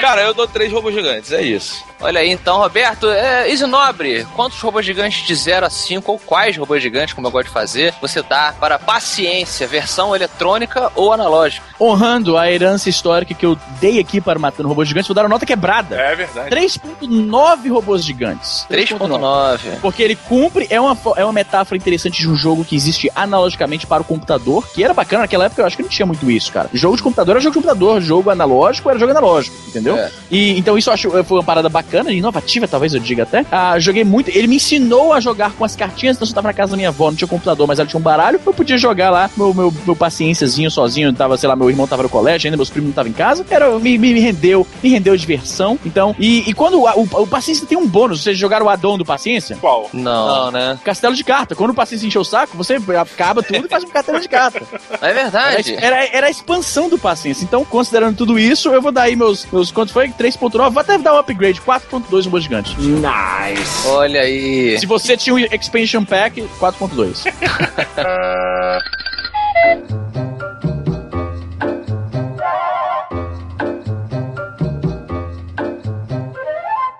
[0.00, 1.84] Cara, eu dou três robôs gigantes, é isso.
[2.00, 6.18] Olha aí, então, Roberto, é, Easy Nobre, quantos robôs gigantes de 0 a 5, ou
[6.18, 11.12] quais robôs gigantes, como eu gosto de fazer, você dá para paciência, versão eletrônica ou
[11.12, 11.66] analógica?
[11.80, 15.28] Honrando a herança histórica que eu dei aqui para Matando Robôs Gigantes, vou dar uma
[15.28, 15.96] nota quebrada.
[15.96, 16.50] É verdade.
[16.50, 18.64] 3.9 robôs gigantes.
[18.70, 19.80] 3.9.
[19.80, 23.86] Porque ele cumpre, é uma, é uma metáfora interessante de um jogo que existe analogicamente
[23.88, 26.52] para o computador, que era bacana naquela época, eu acho que não tinha muito isso,
[26.52, 26.70] cara.
[26.72, 29.87] Jogo de computador era jogo de computador, jogo analógico era jogo analógico, entendeu?
[29.96, 30.10] É.
[30.30, 33.44] E então isso eu acho foi uma parada bacana, inovativa, talvez eu diga até.
[33.50, 36.54] Ah, joguei muito, ele me ensinou a jogar com as cartinhas, então eu tava na
[36.54, 39.10] casa da minha avó, não tinha computador, mas ela tinha um baralho, eu podia jogar
[39.10, 42.56] lá meu, meu, meu paciênciazinho sozinho, tava, sei lá, meu irmão tava no colégio, ainda
[42.56, 45.78] meus primos não estavam em casa, era, me, me, me rendeu, me rendeu diversão.
[45.84, 48.98] Então, e, e quando o, o, o Paciência tem um bônus, vocês jogaram o addon
[48.98, 49.56] do Paciência?
[49.60, 49.88] Qual?
[49.92, 50.26] Não.
[50.26, 50.78] Não, né?
[50.84, 51.54] Castelo de carta.
[51.54, 54.62] Quando o paciente encheu o saco, você acaba tudo e faz um castelo de carta.
[55.00, 55.76] É Era, verdade.
[55.76, 57.44] era, era a expansão do paciência.
[57.44, 59.46] Então, considerando tudo isso, eu vou dar aí meus.
[59.52, 60.08] meus quanto foi?
[60.08, 60.70] 3.9.
[60.70, 61.60] Vou até dar um upgrade.
[61.60, 62.76] 4.2 no gigante.
[62.80, 63.86] Nice.
[63.86, 64.76] Olha aí.
[64.76, 67.32] Se você tinha um expansion pack, 4.2.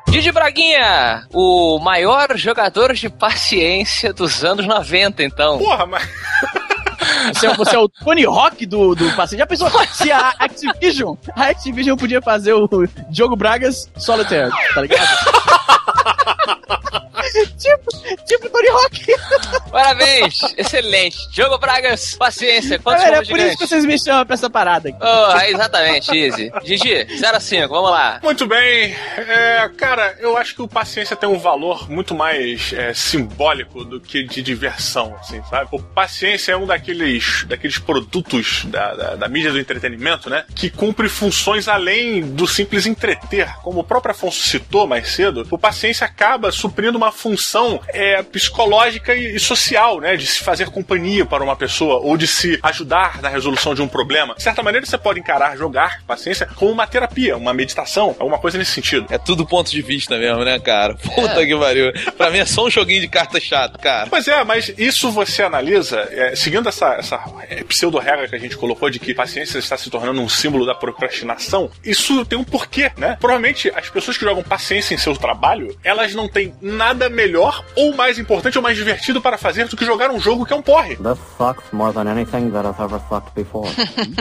[0.08, 5.58] Didi Braguinha, o maior jogador de paciência dos anos 90, então.
[5.58, 6.08] Porra, mas.
[7.32, 9.40] Você é, você é o Tony Hawk do, do paciente.
[9.40, 12.68] Já pensou se a Activision, a Activision podia fazer o
[13.10, 15.08] Diogo Bragas Solitaire, tá ligado?
[17.58, 19.06] tipo, tipo Tony Hawk.
[19.70, 21.16] Parabéns, excelente.
[21.30, 22.78] Diogo Bragas, paciência.
[22.78, 24.98] Quantos Galera, é por isso que vocês me chamam pra essa parada aqui.
[25.00, 26.50] Oh, é exatamente, Easy.
[26.64, 28.20] Gigi, 0 a 5, vamos lá.
[28.22, 28.94] Muito bem.
[29.16, 34.00] É, cara, eu acho que o Paciência tem um valor muito mais é, simbólico do
[34.00, 35.68] que de diversão, assim, sabe?
[35.72, 40.44] O Paciência é um daqueles, daqueles produtos da, da, da mídia do entretenimento, né?
[40.54, 43.54] Que cumpre funções além do simples entreter.
[43.62, 49.14] Como o próprio Afonso citou mais cedo, o Paciência acaba suprindo uma função é, psicológica
[49.14, 50.16] e, e social, né?
[50.16, 53.88] De se fazer companhia para uma pessoa ou de se ajudar na resolução de um
[53.88, 54.34] problema.
[54.34, 58.56] De certa maneira, você pode encarar jogar paciência como uma terapia, uma meditação, alguma coisa
[58.56, 59.06] nesse sentido.
[59.10, 60.94] É tudo ponto de vista mesmo, né, cara?
[60.94, 61.92] Puta que pariu.
[62.16, 64.06] Pra mim é só um joguinho de carta chato, cara.
[64.08, 68.56] Pois é, mas isso você analisa, é, seguindo essa, essa é, pseudo-regra que a gente
[68.56, 72.92] colocou de que paciência está se tornando um símbolo da procrastinação, isso tem um porquê,
[72.96, 73.16] né?
[73.18, 77.94] Provavelmente as pessoas que jogam paciência em seu trabalho, elas não têm nada melhor, ou
[77.94, 80.62] mais importante, ou mais divertido para fazer do que jogar um jogo que é um
[80.62, 80.96] porre.
[80.96, 83.68] This sucks more than anything that I've ever sucked before.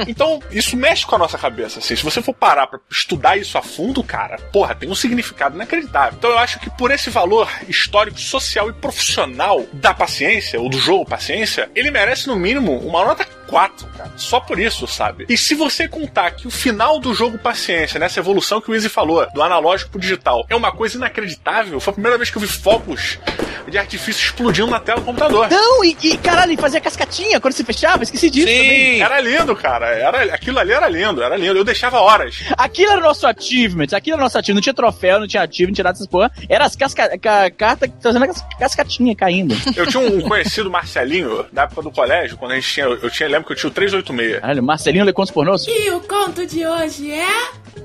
[0.07, 1.95] Então, isso mexe com a nossa cabeça, assim.
[1.95, 6.17] Se você for parar pra estudar isso a fundo, cara, porra, tem um significado inacreditável.
[6.17, 10.77] Então eu acho que por esse valor histórico, social e profissional da paciência, ou do
[10.77, 14.11] jogo paciência, ele merece no mínimo uma nota 4, cara.
[14.17, 15.25] Só por isso, sabe?
[15.29, 18.89] E se você contar que o final do jogo Paciência, nessa evolução que o Easy
[18.89, 22.41] falou, do analógico pro digital, é uma coisa inacreditável, foi a primeira vez que eu
[22.41, 23.19] vi fogos
[23.67, 25.49] de artifício explodindo na tela do computador.
[25.49, 29.01] Não, e, e caralho, e fazia cascatinha quando se fechava, esqueci disso também.
[29.01, 29.87] Era lindo, cara.
[29.87, 31.57] Era, aquilo ali era lindo, era lindo.
[31.57, 32.43] Eu deixava horas.
[32.57, 34.55] Aquilo era o nosso achievement, aquilo era o nosso achievement.
[34.57, 36.31] Não tinha troféu, não tinha achievement, não tinha nada dessas porra.
[36.49, 39.55] Era as casca, ca, cartas trazendo as cascatinha caindo.
[39.75, 42.85] Eu tinha um conhecido Marcelinho, da época do colégio, quando a gente tinha.
[42.85, 44.41] Eu tinha, lembro que eu tinha o 386.
[44.41, 45.65] Caralho, Marcelinho lê contos pornôs?
[45.67, 47.25] E o conto de hoje é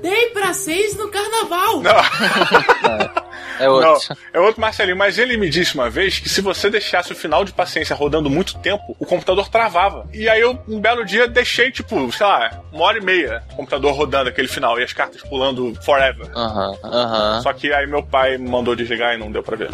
[0.01, 1.81] Dei pra seis no carnaval.
[3.59, 3.89] É outro.
[4.09, 7.15] Não, é outro Marcelinho, mas ele me disse uma vez que se você deixasse o
[7.15, 10.05] final de paciência rodando muito tempo, o computador travava.
[10.13, 13.55] E aí eu, um belo dia, deixei, tipo, sei lá, uma hora e meia o
[13.55, 16.27] computador rodando aquele final e as cartas pulando forever.
[16.35, 17.41] Aham, aham.
[17.41, 19.69] Só que aí meu pai mandou desligar e não deu pra ver.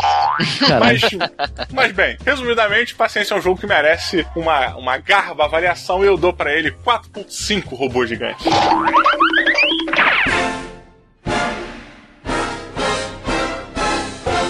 [0.79, 1.01] mas,
[1.71, 6.17] mas bem, resumidamente, Paciência é um jogo que merece uma, uma garba avaliação e eu
[6.17, 8.43] dou pra ele 4.5 robô gigante.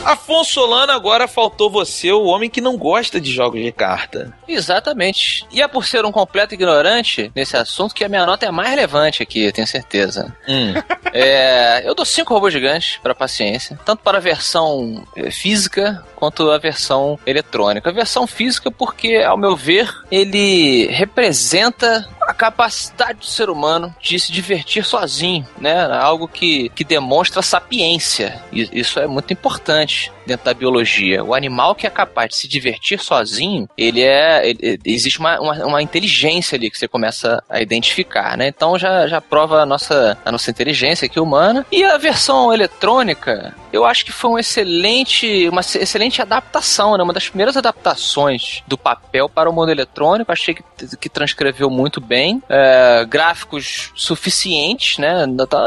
[0.09, 4.33] Afonso Solano, agora faltou você, o homem que não gosta de jogos de carta.
[4.47, 5.45] Exatamente.
[5.51, 8.69] E é por ser um completo ignorante nesse assunto que a minha nota é mais
[8.69, 10.35] relevante aqui, eu tenho certeza.
[10.47, 10.73] Hum.
[11.13, 16.49] É, eu dou cinco robôs gigantes para paciência, tanto para a versão eh, física quanto
[16.51, 17.89] a versão eletrônica.
[17.89, 22.07] A versão física porque, ao meu ver, ele representa
[22.39, 25.85] capacidade do ser humano de se divertir sozinho, né?
[25.91, 28.41] Algo que, que demonstra sapiência.
[28.49, 31.23] E isso é muito importante dentro da biologia.
[31.23, 34.49] O animal que é capaz de se divertir sozinho, ele é.
[34.49, 38.47] ele- existe uma, uma, uma inteligência ali que você começa a identificar, né?
[38.47, 41.65] Então já, já prova a nossa, a nossa inteligência aqui humana.
[41.71, 47.03] E a versão eletrônica, eu acho que foi um excelente, uma ce- excelente adaptação, né?
[47.03, 50.31] Uma das primeiras adaptações do papel para o mundo eletrônico.
[50.31, 50.63] Achei que,
[50.99, 52.41] que transcreveu muito bem.
[52.49, 55.23] É, gráficos suficientes, né?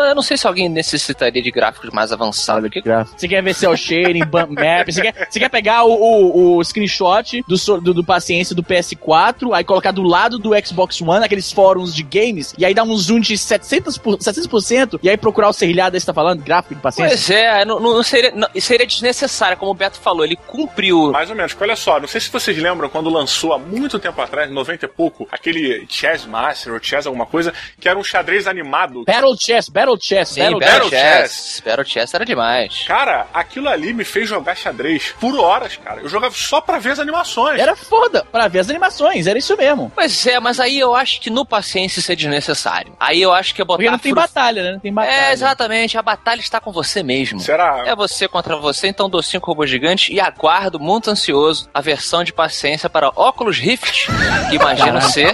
[0.08, 2.70] Eu não sei se alguém necessitaria de gráficos mais avançados.
[3.16, 6.64] Você quer ver cel shading, bump map, você quer, você quer pegar o, o, o
[6.64, 11.50] screenshot do, do, do paciência do PS4, aí colocar do lado do Xbox One, aqueles
[11.52, 15.48] fóruns de games, e aí dar um zoom de 700%, por- 700% e aí procurar
[15.48, 17.16] o serrilhado aí você tá falando, gráfico de paciência.
[17.16, 21.10] Pois é, não, não seria, não- seria desnecessário, como o Beto falou, ele cumpriu.
[21.12, 23.98] Mais ou menos, porque olha só, não sei se vocês lembram quando lançou há muito
[23.98, 28.04] tempo atrás, 90 e pouco, aquele Chess Master ou Chess alguma coisa, que era um
[28.04, 29.04] xadrez animado.
[29.06, 30.90] Battle Chess, Battle Chess, Sim, Battle, Battle, Battle
[31.22, 31.62] Chess.
[31.64, 32.84] Battle Chess era demais.
[32.86, 36.00] Cara, aquilo ali me fez jogar xadrez por horas, cara.
[36.02, 37.60] Eu jogava só pra ver as animações.
[37.60, 39.90] Era foda, pra ver as animações, era isso mesmo.
[39.94, 42.92] Pois é, mas aí eu acho que no paciência isso é desnecessário.
[42.98, 43.78] Aí eu acho que é botar.
[43.78, 44.72] Porque não tem fru- batalha, né?
[44.72, 45.14] Não tem batalha.
[45.14, 45.96] É, exatamente.
[45.98, 47.40] A batalha está com você mesmo.
[47.40, 47.82] Será?
[47.86, 52.24] É você contra você, então dou cinco robôs gigantes e aguardo muito ansioso a versão
[52.24, 54.06] de paciência para Oculus Rift,
[54.50, 55.32] que imagino ser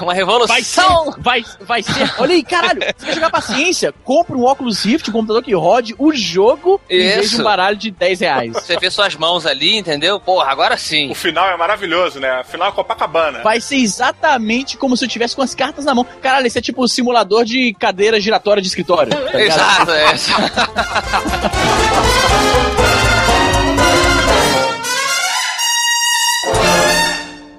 [0.00, 0.46] uma revolução.
[0.54, 2.14] Vai ser, vai, vai ser.
[2.18, 3.92] Olha aí, caralho, você quer jogar paciência?
[4.04, 7.40] Compra um Oculus Rift, um computador que rode o jogo em vez de Isso.
[7.40, 8.52] um baralho de 10 reais.
[8.52, 10.18] Você vê suas mãos ali, entendeu?
[10.20, 11.10] Porra, agora sim.
[11.10, 12.42] O final é maravilhoso, né?
[12.44, 13.42] Final é Copacabana.
[13.42, 16.06] Vai ser exatamente como se eu tivesse com as cartas na mão.
[16.22, 19.10] Caralho, esse é tipo o simulador de cadeira giratória de escritório.
[19.30, 19.40] tá?
[19.40, 20.16] Exato, é.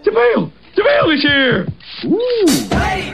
[0.04, 0.52] Jamil!
[0.76, 1.68] Jamil is here!
[2.72, 3.14] Hey,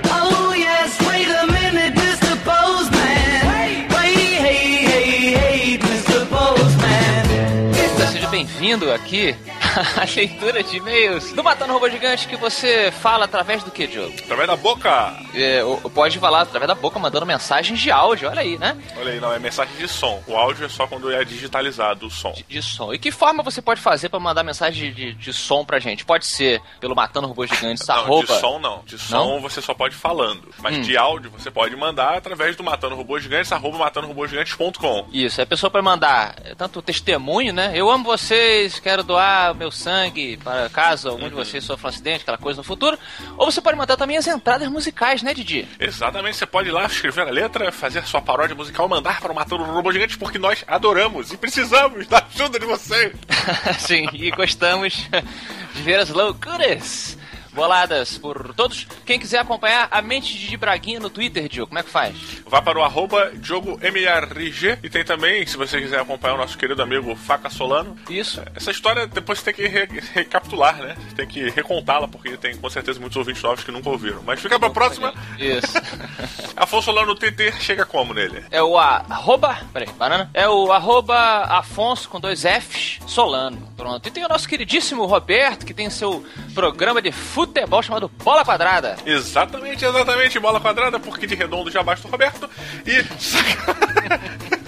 [8.73, 9.35] bem-vindo aqui
[9.99, 14.13] a leitura de e-mails do Matando Robô Gigante que você fala através do que, Diogo?
[14.23, 15.15] Através da boca.
[15.33, 15.61] É,
[15.93, 18.77] pode falar através da boca, mandando mensagens de áudio, olha aí, né?
[18.97, 20.21] Olha aí, não, é mensagem de som.
[20.27, 22.33] O áudio é só quando é digitalizado o som.
[22.47, 22.93] De som.
[22.93, 26.05] E que forma você pode fazer pra mandar mensagem de, de, de som pra gente?
[26.05, 28.33] Pode ser pelo Matando Robôs Gigantes, Não, arroba...
[28.33, 28.83] de som não.
[28.85, 29.41] De som Não?
[29.41, 30.49] você só pode falando.
[30.59, 30.81] Mas Hum.
[30.81, 35.07] de áudio você pode mandar através do Matando Robôs Gigantes, arroba matandorobôsgigantes.com.
[35.11, 37.71] Isso, a pessoa pode mandar é, tanto testemunho, né?
[37.75, 41.29] Eu amo vocês, quero doar meu sangue para caso algum Uhum.
[41.29, 42.97] de vocês sofra um acidente, aquela coisa no futuro.
[43.37, 45.65] Ou você pode mandar também as entradas musicais, né, Didi?
[45.79, 49.35] Exatamente, você pode ir lá escrever a letra, fazer sua paródia musical, mandar para o
[49.35, 53.13] Matando Robôs Gigantes, porque nós adoramos e precisamos da ajuda de vocês.
[53.79, 54.93] Sim, e gostamos
[55.73, 57.17] de ver as loucuras
[57.53, 58.87] boladas por todos.
[59.05, 62.15] Quem quiser acompanhar a mente de Braguinha no Twitter, Diogo, como é que faz?
[62.45, 66.57] Vá para o arroba Diogo MRG e tem também, se você quiser acompanhar o nosso
[66.57, 67.97] querido amigo Faca Solano.
[68.09, 68.41] Isso.
[68.55, 70.95] Essa história depois você tem que re- recapitular, né?
[71.15, 74.21] Tem que recontá-la, porque tem com certeza muitos ouvintes novos que nunca ouviram.
[74.25, 75.13] Mas fica pra próxima.
[75.39, 75.73] Isso.
[76.55, 78.43] Afonso Solano no TT chega como nele?
[78.51, 79.57] É o arroba.
[79.71, 80.29] Peraí, banana.
[80.33, 83.71] É o arroba Afonso com dois Fs Solano.
[83.77, 84.07] Pronto.
[84.07, 87.42] E tem o nosso queridíssimo Roberto, que tem seu programa de futebol
[87.83, 88.95] chamado Bola Quadrada.
[89.05, 90.39] Exatamente, exatamente.
[90.39, 92.49] Bola quadrada, porque de redondo já basta o Roberto.
[92.85, 93.03] E.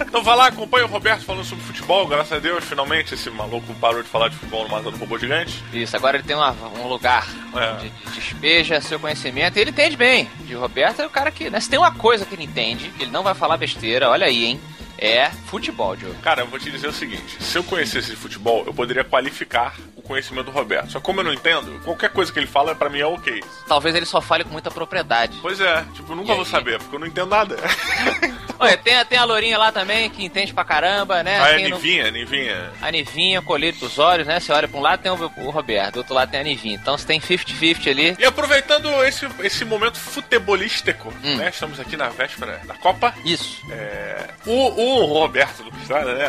[0.00, 2.06] então vai lá, acompanha o Roberto falando sobre futebol.
[2.06, 5.62] Graças a Deus, finalmente esse maluco parou de falar de futebol no Matando Robô Gigante.
[5.72, 7.72] Isso, agora ele tem uma- um lugar É.
[7.72, 10.28] onde despeja seu conhecimento e ele entende bem.
[10.40, 13.10] De Roberto é o cara que, né, se tem uma coisa que ele entende, ele
[13.10, 14.60] não vai falar besteira, olha aí, hein?
[14.98, 16.14] É futebol, Diogo.
[16.22, 19.74] Cara, eu vou te dizer o seguinte: se eu conhecesse de futebol, eu poderia qualificar
[20.06, 20.90] conhecimento do Roberto.
[20.92, 23.42] Só como eu não entendo, qualquer coisa que ele fala, pra mim é ok.
[23.68, 25.38] Talvez ele só fale com muita propriedade.
[25.42, 27.56] Pois é, tipo, eu nunca vou saber, porque eu não entendo nada.
[28.58, 31.38] Olha, tem, a- tem a Lourinha lá também, que entende pra caramba, né?
[31.38, 32.72] Ah, é Quem não- Nivinha, Nivinha.
[32.80, 34.40] A Nivinha, colírio dos olhos, né?
[34.40, 36.74] Você olha pra um lado tem o, o Roberto, do outro lado tem a Nivinha.
[36.76, 38.16] Então você tem 50-50 ali.
[38.18, 41.36] E aproveitando esse, esse momento futebolístico, Hum.
[41.36, 41.50] né?
[41.50, 43.14] Estamos aqui na véspera da Copa.
[43.26, 43.60] Isso.
[43.70, 46.28] É, o, o Roberto do Estrada, né?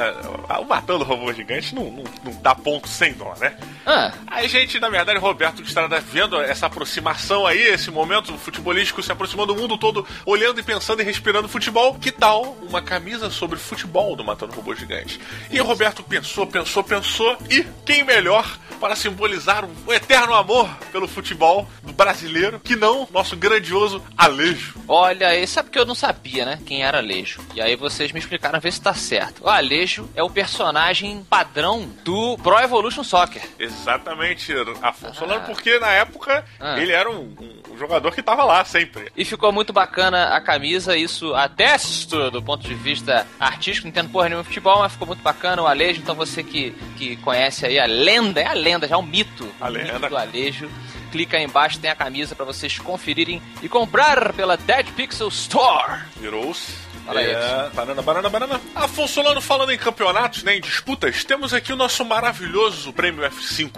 [0.59, 3.55] O Matando o Robô Gigante não, não, não dá ponto sem dó, né?
[3.85, 9.01] Ah, A gente, na verdade, Roberto do Estrada, vendo essa aproximação aí, esse momento futebolístico
[9.01, 13.29] se aproximando do mundo todo, olhando e pensando e respirando futebol, que tal uma camisa
[13.29, 15.19] sobre futebol do Matando Robô Gigante?
[15.49, 21.07] E o Roberto pensou, pensou, pensou, e quem melhor para simbolizar o eterno amor pelo
[21.07, 24.75] futebol do brasileiro que não nosso grandioso Alejo?
[24.87, 26.59] olha, aí sabe que eu não sabia, né?
[26.65, 27.41] Quem era Alejo.
[27.53, 29.43] E aí vocês me explicaram ver se tá certo.
[29.43, 33.41] O Alejo é o personagem padrão do Pro Evolution Soccer.
[33.59, 36.79] Exatamente, Afonso Solano, porque na época Ah.
[36.79, 37.33] ele era um,
[37.71, 39.11] um jogador que estava lá sempre.
[39.15, 44.09] E ficou muito bacana a camisa, isso atesto do ponto de vista artístico, não entendo
[44.11, 47.79] porra nenhuma futebol, mas ficou muito bacana o Alejo, então você que, que conhece aí
[47.79, 50.09] a lenda, é a lenda, já é um mito, A o mito lenda.
[50.09, 50.69] do Alejo.
[51.11, 56.01] Clica aí embaixo, tem a camisa pra vocês conferirem e comprar pela Dead Pixel Store.
[56.17, 56.73] Virou-se.
[57.07, 58.61] Fala aí, É, banana, banana, banana.
[58.75, 63.71] Afonso Solano falando em campeonatos, né, em disputas, temos aqui o nosso maravilhoso prêmio F5.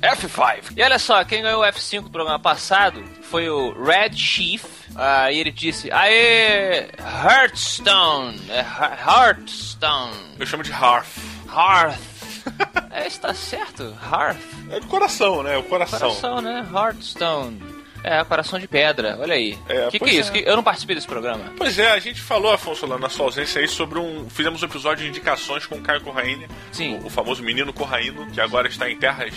[0.00, 0.72] F5.
[0.76, 4.64] E olha só, quem ganhou o F5 do programa passado foi o Red Chief.
[4.96, 8.40] Ah, e ele disse: Aê, Hearthstone.
[8.50, 10.36] É He- Hearthstone.
[10.38, 11.06] Eu chamo de Hearth.
[11.48, 11.98] Hearth.
[12.90, 13.94] é, está certo?
[14.10, 14.38] Hearth.
[14.70, 15.56] É de coração, né?
[15.58, 15.98] O coração.
[15.98, 16.66] Coração, né?
[16.72, 17.79] Hearthstone.
[18.02, 19.58] É, coração de pedra, olha aí.
[19.68, 20.32] É, que que é isso?
[20.34, 20.48] é.
[20.48, 21.52] Eu não participei desse programa.
[21.56, 24.28] Pois é, a gente falou, Afonso Solano, na sua ausência aí, sobre um.
[24.30, 26.46] Fizemos um episódio de indicações com o Caio Corraine.
[26.72, 26.98] Sim.
[27.02, 29.32] O, o famoso menino Corraino, que agora está em terras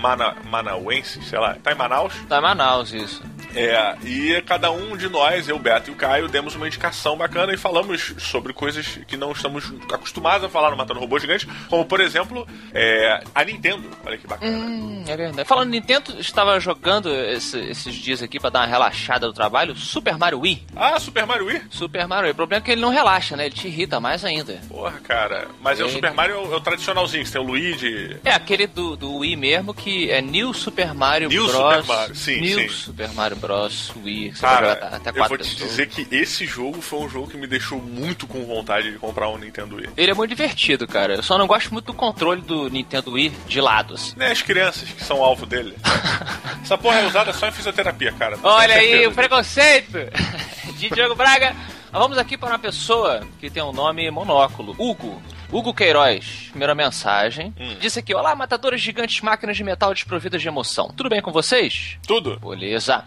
[0.00, 1.52] mana, manauenses, sei lá.
[1.56, 2.14] Está em Manaus.
[2.28, 3.22] Tá em Manaus, isso.
[3.54, 7.52] É, e cada um de nós, eu, Beto e o Caio, demos uma indicação bacana
[7.52, 11.84] e falamos sobre coisas que não estamos acostumados a falar no Matando Robô Gigante, como,
[11.84, 13.88] por exemplo, é, a Nintendo.
[14.04, 14.50] Olha que bacana.
[14.56, 15.48] Hum, é verdade.
[15.48, 20.16] Falando Nintendo, estava jogando esse- esses dias aqui pra dar uma relaxada do trabalho, Super
[20.16, 20.66] Mario Wii.
[20.76, 21.62] Ah, Super Mario Wii?
[21.70, 22.32] Super Mario Wii.
[22.32, 23.46] O problema é que ele não relaxa, né?
[23.46, 24.60] Ele te irrita mais ainda.
[24.68, 25.48] Porra, cara.
[25.60, 25.90] Mas é o É.
[25.90, 28.16] Super Mario, é o tradicionalzinho, você tem o Luigi.
[28.24, 31.56] É aquele do, do Wii mesmo que é New Super Mario New Bros.
[31.56, 32.68] Super Mario, sim, New sim.
[32.68, 33.92] Super Mario Bros.
[34.04, 34.32] Wii.
[34.32, 35.70] Cara, jogar até eu vou te pessoas.
[35.70, 39.28] dizer que esse jogo foi um jogo que me deixou muito com vontade de comprar
[39.28, 39.90] um Nintendo Wii.
[39.96, 41.14] Ele é muito divertido, cara.
[41.14, 44.14] Eu só não gosto muito do controle do Nintendo Wii de lado, assim.
[44.16, 45.74] Nem as crianças que são alvo dele.
[46.62, 48.38] Essa porra é usada só em fisioterapia, cara.
[48.42, 49.98] Olha aí, o preconceito
[50.78, 51.54] de Diogo Braga.
[51.92, 54.76] Vamos aqui para uma pessoa que tem um nome monóculo.
[54.78, 55.20] Hugo.
[55.52, 57.52] Hugo Queiroz, primeira mensagem.
[57.58, 57.74] Hum.
[57.80, 60.92] Disse aqui: Olá, matadores gigantes, máquinas de metal desprovidas de emoção.
[60.96, 61.98] Tudo bem com vocês?
[62.06, 62.38] Tudo.
[62.38, 63.02] Beleza.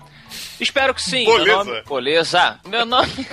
[0.60, 1.26] Espero que sim.
[1.26, 2.60] Beleza.
[2.66, 3.10] Meu nome...
[3.10, 3.28] Meu nome.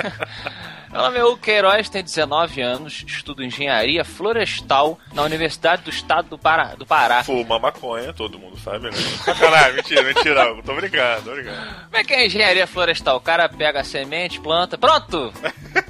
[0.91, 6.31] Meu nome é Hugo Queiroz, tenho 19 anos, estudo engenharia florestal na Universidade do Estado
[6.31, 6.75] do Pará.
[6.75, 7.23] Do Pará.
[7.23, 8.97] Fuma maconha, todo mundo sabe, né?
[9.25, 10.63] Sacanagem, mentira, mentira, Hugo.
[10.65, 11.75] Tô brincando, tô brincando.
[11.85, 13.17] Como é que é engenharia florestal?
[13.19, 15.33] O cara pega a semente, planta, pronto!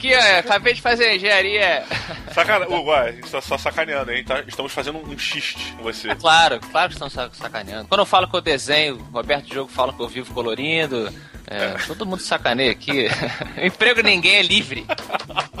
[0.00, 1.84] Aqui, ó, acabei de fazer engenharia.
[2.32, 4.24] Sacanagem, Hugo, ó, a gente tá só sacaneando, hein?
[4.24, 6.10] Tá- estamos fazendo um xiste com você.
[6.10, 7.86] É claro, claro que estão sa- sacaneando.
[7.86, 11.12] Quando eu falo que eu desenho, o Roberto Diogo fala que eu vivo colorindo.
[11.46, 13.08] é, todo mundo sacaneia aqui.
[13.62, 14.86] Emprego ninguém é livre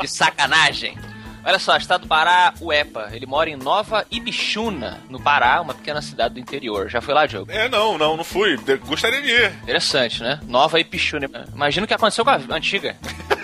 [0.00, 0.96] de sacanagem.
[1.44, 3.10] Olha só, estado do Pará, o EPA.
[3.12, 6.88] Ele mora em Nova Ibichuna, no Pará, uma pequena cidade do interior.
[6.88, 7.50] Já foi lá, Diogo?
[7.52, 8.56] É, não, não, não fui.
[8.86, 9.52] Gostaria de ir.
[9.62, 10.38] Interessante, né?
[10.46, 11.28] Nova Ibichuna.
[11.54, 12.96] Imagina o que aconteceu com a antiga.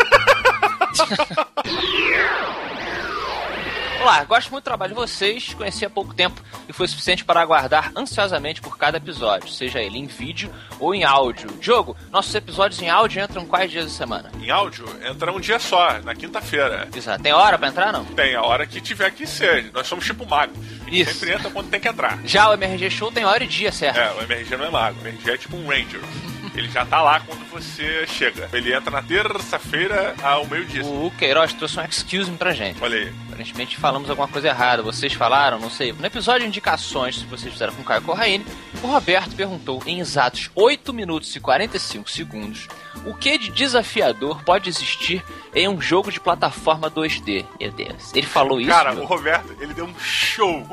[4.01, 7.41] Olá, gosto muito do trabalho de vocês, conheci há pouco tempo e foi suficiente para
[7.41, 11.51] aguardar ansiosamente por cada episódio, seja ele em vídeo ou em áudio.
[11.61, 14.31] Diogo, nossos episódios em áudio entram quais dias da semana?
[14.41, 16.89] Em áudio, entra um dia só, na quinta-feira.
[16.95, 17.21] Exato.
[17.21, 18.05] Tem hora pra entrar, não?
[18.05, 19.73] Tem a hora que tiver que ser.
[19.73, 20.57] Nós somos tipo magos.
[20.87, 21.13] Isso.
[21.15, 22.21] sempre entra quando tem que entrar.
[22.25, 23.99] Já o MRG Show tem hora e dia, certo?
[23.99, 24.99] É, o MRG não é mago.
[24.99, 26.01] O MRG é tipo um ranger.
[26.57, 28.49] Ele já tá lá quando você chega.
[28.53, 30.85] Ele entra na terça-feira ao meio-dia.
[30.85, 32.83] O Queiroz trouxe um excuse me pra gente.
[32.83, 33.13] Olha aí.
[33.29, 34.83] Aparentemente falamos alguma coisa errada.
[34.83, 35.93] Vocês falaram, não sei.
[35.93, 38.47] No episódio de indicações, se vocês fizeram com o Caio Corraine,
[38.83, 42.67] o Roberto perguntou em exatos 8 minutos e 45 segundos
[43.05, 45.23] o que de desafiador pode existir
[45.55, 47.45] em um jogo de plataforma 2D.
[47.61, 48.13] Meu Deus.
[48.15, 48.71] Ele falou isso?
[48.71, 49.05] Cara, meu?
[49.05, 50.61] o Roberto, ele deu um show.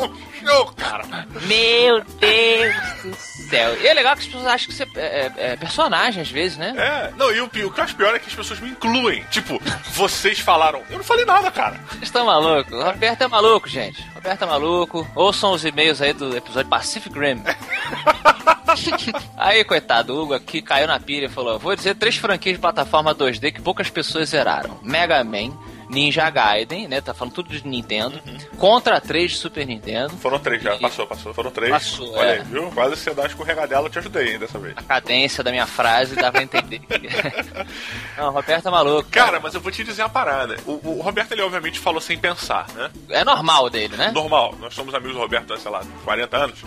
[0.00, 1.04] um show, cara.
[1.46, 3.80] Meu Deus do céu.
[3.80, 6.56] E é legal que as pessoas acham que você é, é- é personagem às vezes,
[6.56, 6.74] né?
[6.76, 9.24] É, não, e o, o que eu acho pior é que as pessoas me incluem.
[9.30, 9.60] Tipo,
[9.92, 10.82] vocês falaram.
[10.90, 11.76] Eu não falei nada, cara.
[11.90, 12.72] Vocês estão malucos?
[12.72, 14.00] O Roberto é maluco, gente.
[14.10, 15.08] O Roberto é maluco.
[15.14, 17.42] Ouçam os e-mails aí do episódio Pacific Rim.
[19.36, 22.60] aí, coitado, o Hugo aqui caiu na pilha e falou: Vou dizer três franquias de
[22.60, 25.52] plataforma 2D que poucas pessoas zeraram: Mega Man,
[25.88, 27.00] Ninja Gaiden, né?
[27.00, 28.20] Tá falando tudo de Nintendo.
[28.58, 30.16] Contra 3 de Super Nintendo.
[30.18, 31.32] Foram três já, passou, passou.
[31.34, 31.70] Foram três.
[31.70, 32.32] Passou, Olha é.
[32.38, 32.70] aí, viu?
[32.72, 34.74] Quase você dá escorregadela, eu te ajudei hein, dessa vez.
[34.76, 36.80] A cadência da minha frase dá pra entender.
[38.16, 39.08] Não, o Roberto é maluco.
[39.10, 40.56] Cara, mas eu vou te dizer uma parada.
[40.66, 42.90] O, o Roberto, ele obviamente falou sem pensar, né?
[43.10, 44.10] É normal dele, né?
[44.10, 44.54] Normal.
[44.60, 46.58] Nós somos amigos do Roberto há, sei lá, 40 anos.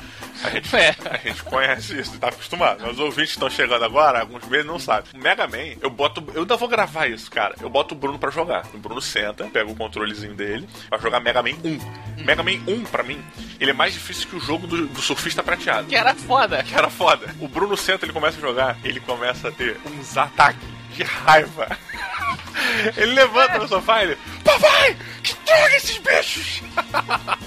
[0.43, 0.95] A gente, É.
[1.09, 2.89] a gente conhece isso, tá acostumado.
[2.89, 5.09] Os ouvintes estão chegando agora, alguns meses não sabem.
[5.13, 6.24] O Mega Man, eu boto.
[6.34, 7.55] Eu ainda vou gravar isso, cara.
[7.61, 8.65] Eu boto o Bruno pra jogar.
[8.74, 12.24] O Bruno senta, pega o controlezinho dele, pra jogar Mega Man 1.
[12.24, 13.24] Mega Man 1, pra mim,
[13.59, 15.88] ele é mais difícil que o jogo do, do surfista prateado.
[15.88, 16.64] Que era foda.
[16.64, 17.34] Que era foda.
[17.39, 21.68] O Bruno senta, ele começa a jogar, ele começa a ter uns ataques de raiva.
[22.97, 24.18] Ele levanta no sofá e ele.
[24.43, 24.95] Papai!
[25.24, 26.62] Que droga esses bichos!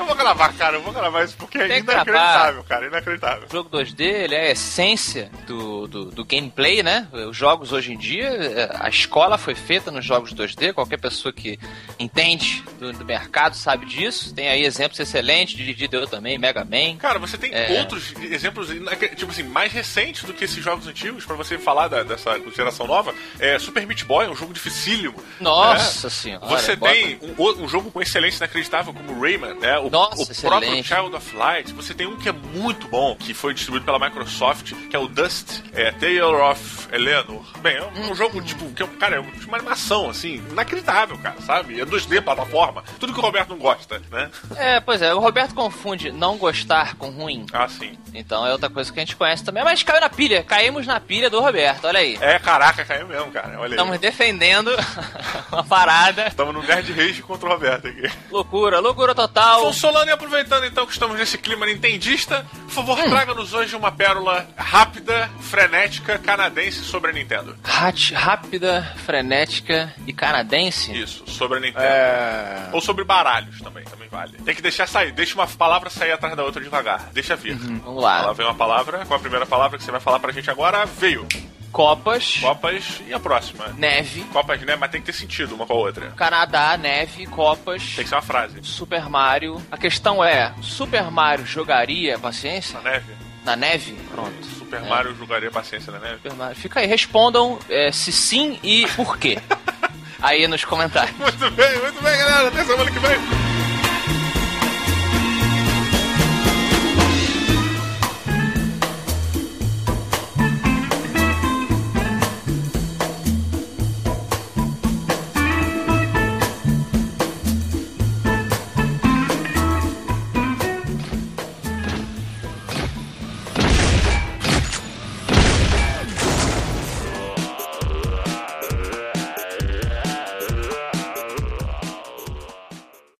[0.00, 3.46] Eu vou gravar, cara, eu vou gravar isso porque é inacreditável, cara, inacreditável.
[3.50, 7.06] O jogo 2D ele é a essência do, do, do gameplay, né?
[7.28, 10.72] Os jogos hoje em dia, é, a escola foi feita nos jogos 2D.
[10.72, 11.58] Qualquer pessoa que
[11.98, 14.34] entende do, do mercado sabe disso.
[14.34, 16.96] Tem aí exemplos excelentes, Didi deu também, Mega Man.
[16.96, 17.78] Cara, você tem É.
[17.80, 18.68] outros exemplos,
[19.16, 22.86] tipo assim, mais recentes do que esses jogos antigos, pra você falar da- dessa geração
[22.86, 23.14] nova.
[23.38, 25.22] É Super Meat Boy, um jogo dificílimo.
[25.38, 26.10] Nossa né?
[26.10, 29.78] senhora, Você tem um, um jogo com excelência inacreditável como Rayman, né?
[29.78, 30.82] O, Nossa, o próprio.
[30.82, 31.72] Child of Light.
[31.72, 35.08] Você tem um que é muito bom, que foi distribuído pela Microsoft, que é o
[35.08, 37.44] Dust, é Tale of Eleanor.
[37.60, 41.80] Bem, é um, jogo, tipo, que é, cara, é uma animação, assim, inacreditável, cara, sabe?
[41.80, 44.30] É 2D, plataforma, tudo que o Roberto não gosta, né?
[44.56, 47.46] É, pois é, o Roberto confunde não gostar com ruim.
[47.52, 47.98] Ah, sim.
[48.14, 49.62] Então é outra coisa que a gente conhece também.
[49.64, 52.18] Mas caiu na pilha, caímos na pilha do Roberto, olha aí.
[52.20, 53.58] É, caraca, caiu mesmo, cara.
[53.58, 53.70] Olha aí.
[53.70, 54.70] Estamos defendendo
[55.50, 56.26] uma parada.
[56.26, 58.02] Estamos no Nerd Rage contra o Roberto aqui.
[58.30, 59.62] Loucura, loucura total.
[59.62, 63.08] Consolando e aproveitando então que estamos nesse clima nintendista, por favor, Hum.
[63.10, 67.56] traga-nos hoje uma pérola rápida, frenética, canadense sobre a Nintendo.
[67.64, 70.92] Rat- rápida, frenética e canadense?
[70.96, 71.84] Isso, sobre a Nintendo.
[71.84, 72.68] É.
[72.72, 74.32] Ou sobre baralhos também, também vale.
[74.44, 77.10] Tem que deixar sair, deixa uma palavra sair atrás da outra devagar.
[77.12, 77.54] Deixa vir.
[77.54, 78.18] Uhum, Vamos lá.
[78.22, 80.84] Ela vem uma palavra, com a primeira palavra que você vai falar pra gente agora,
[80.86, 81.26] veio.
[81.72, 82.38] Copas.
[82.40, 83.68] Copas e a próxima?
[83.78, 84.22] Neve.
[84.32, 84.76] Copas, né?
[84.76, 86.10] Mas tem que ter sentido uma com a outra.
[86.12, 87.82] Canadá, neve, Copas.
[87.94, 88.58] Tem que ser uma frase.
[88.62, 89.62] Super Mario.
[89.70, 92.80] A questão é: Super Mario jogaria paciência?
[92.80, 93.12] Na neve?
[93.44, 93.92] Na neve?
[94.10, 94.44] Pronto.
[94.58, 94.88] Super É.
[94.88, 96.16] Mario jogaria paciência na neve?
[96.16, 96.56] Super Mario.
[96.56, 99.38] Fica aí, respondam é, se sim e por quê.
[100.20, 101.16] aí nos comentários.
[101.16, 102.48] Muito bem, muito bem, galera.
[102.48, 103.49] Até semana que vem.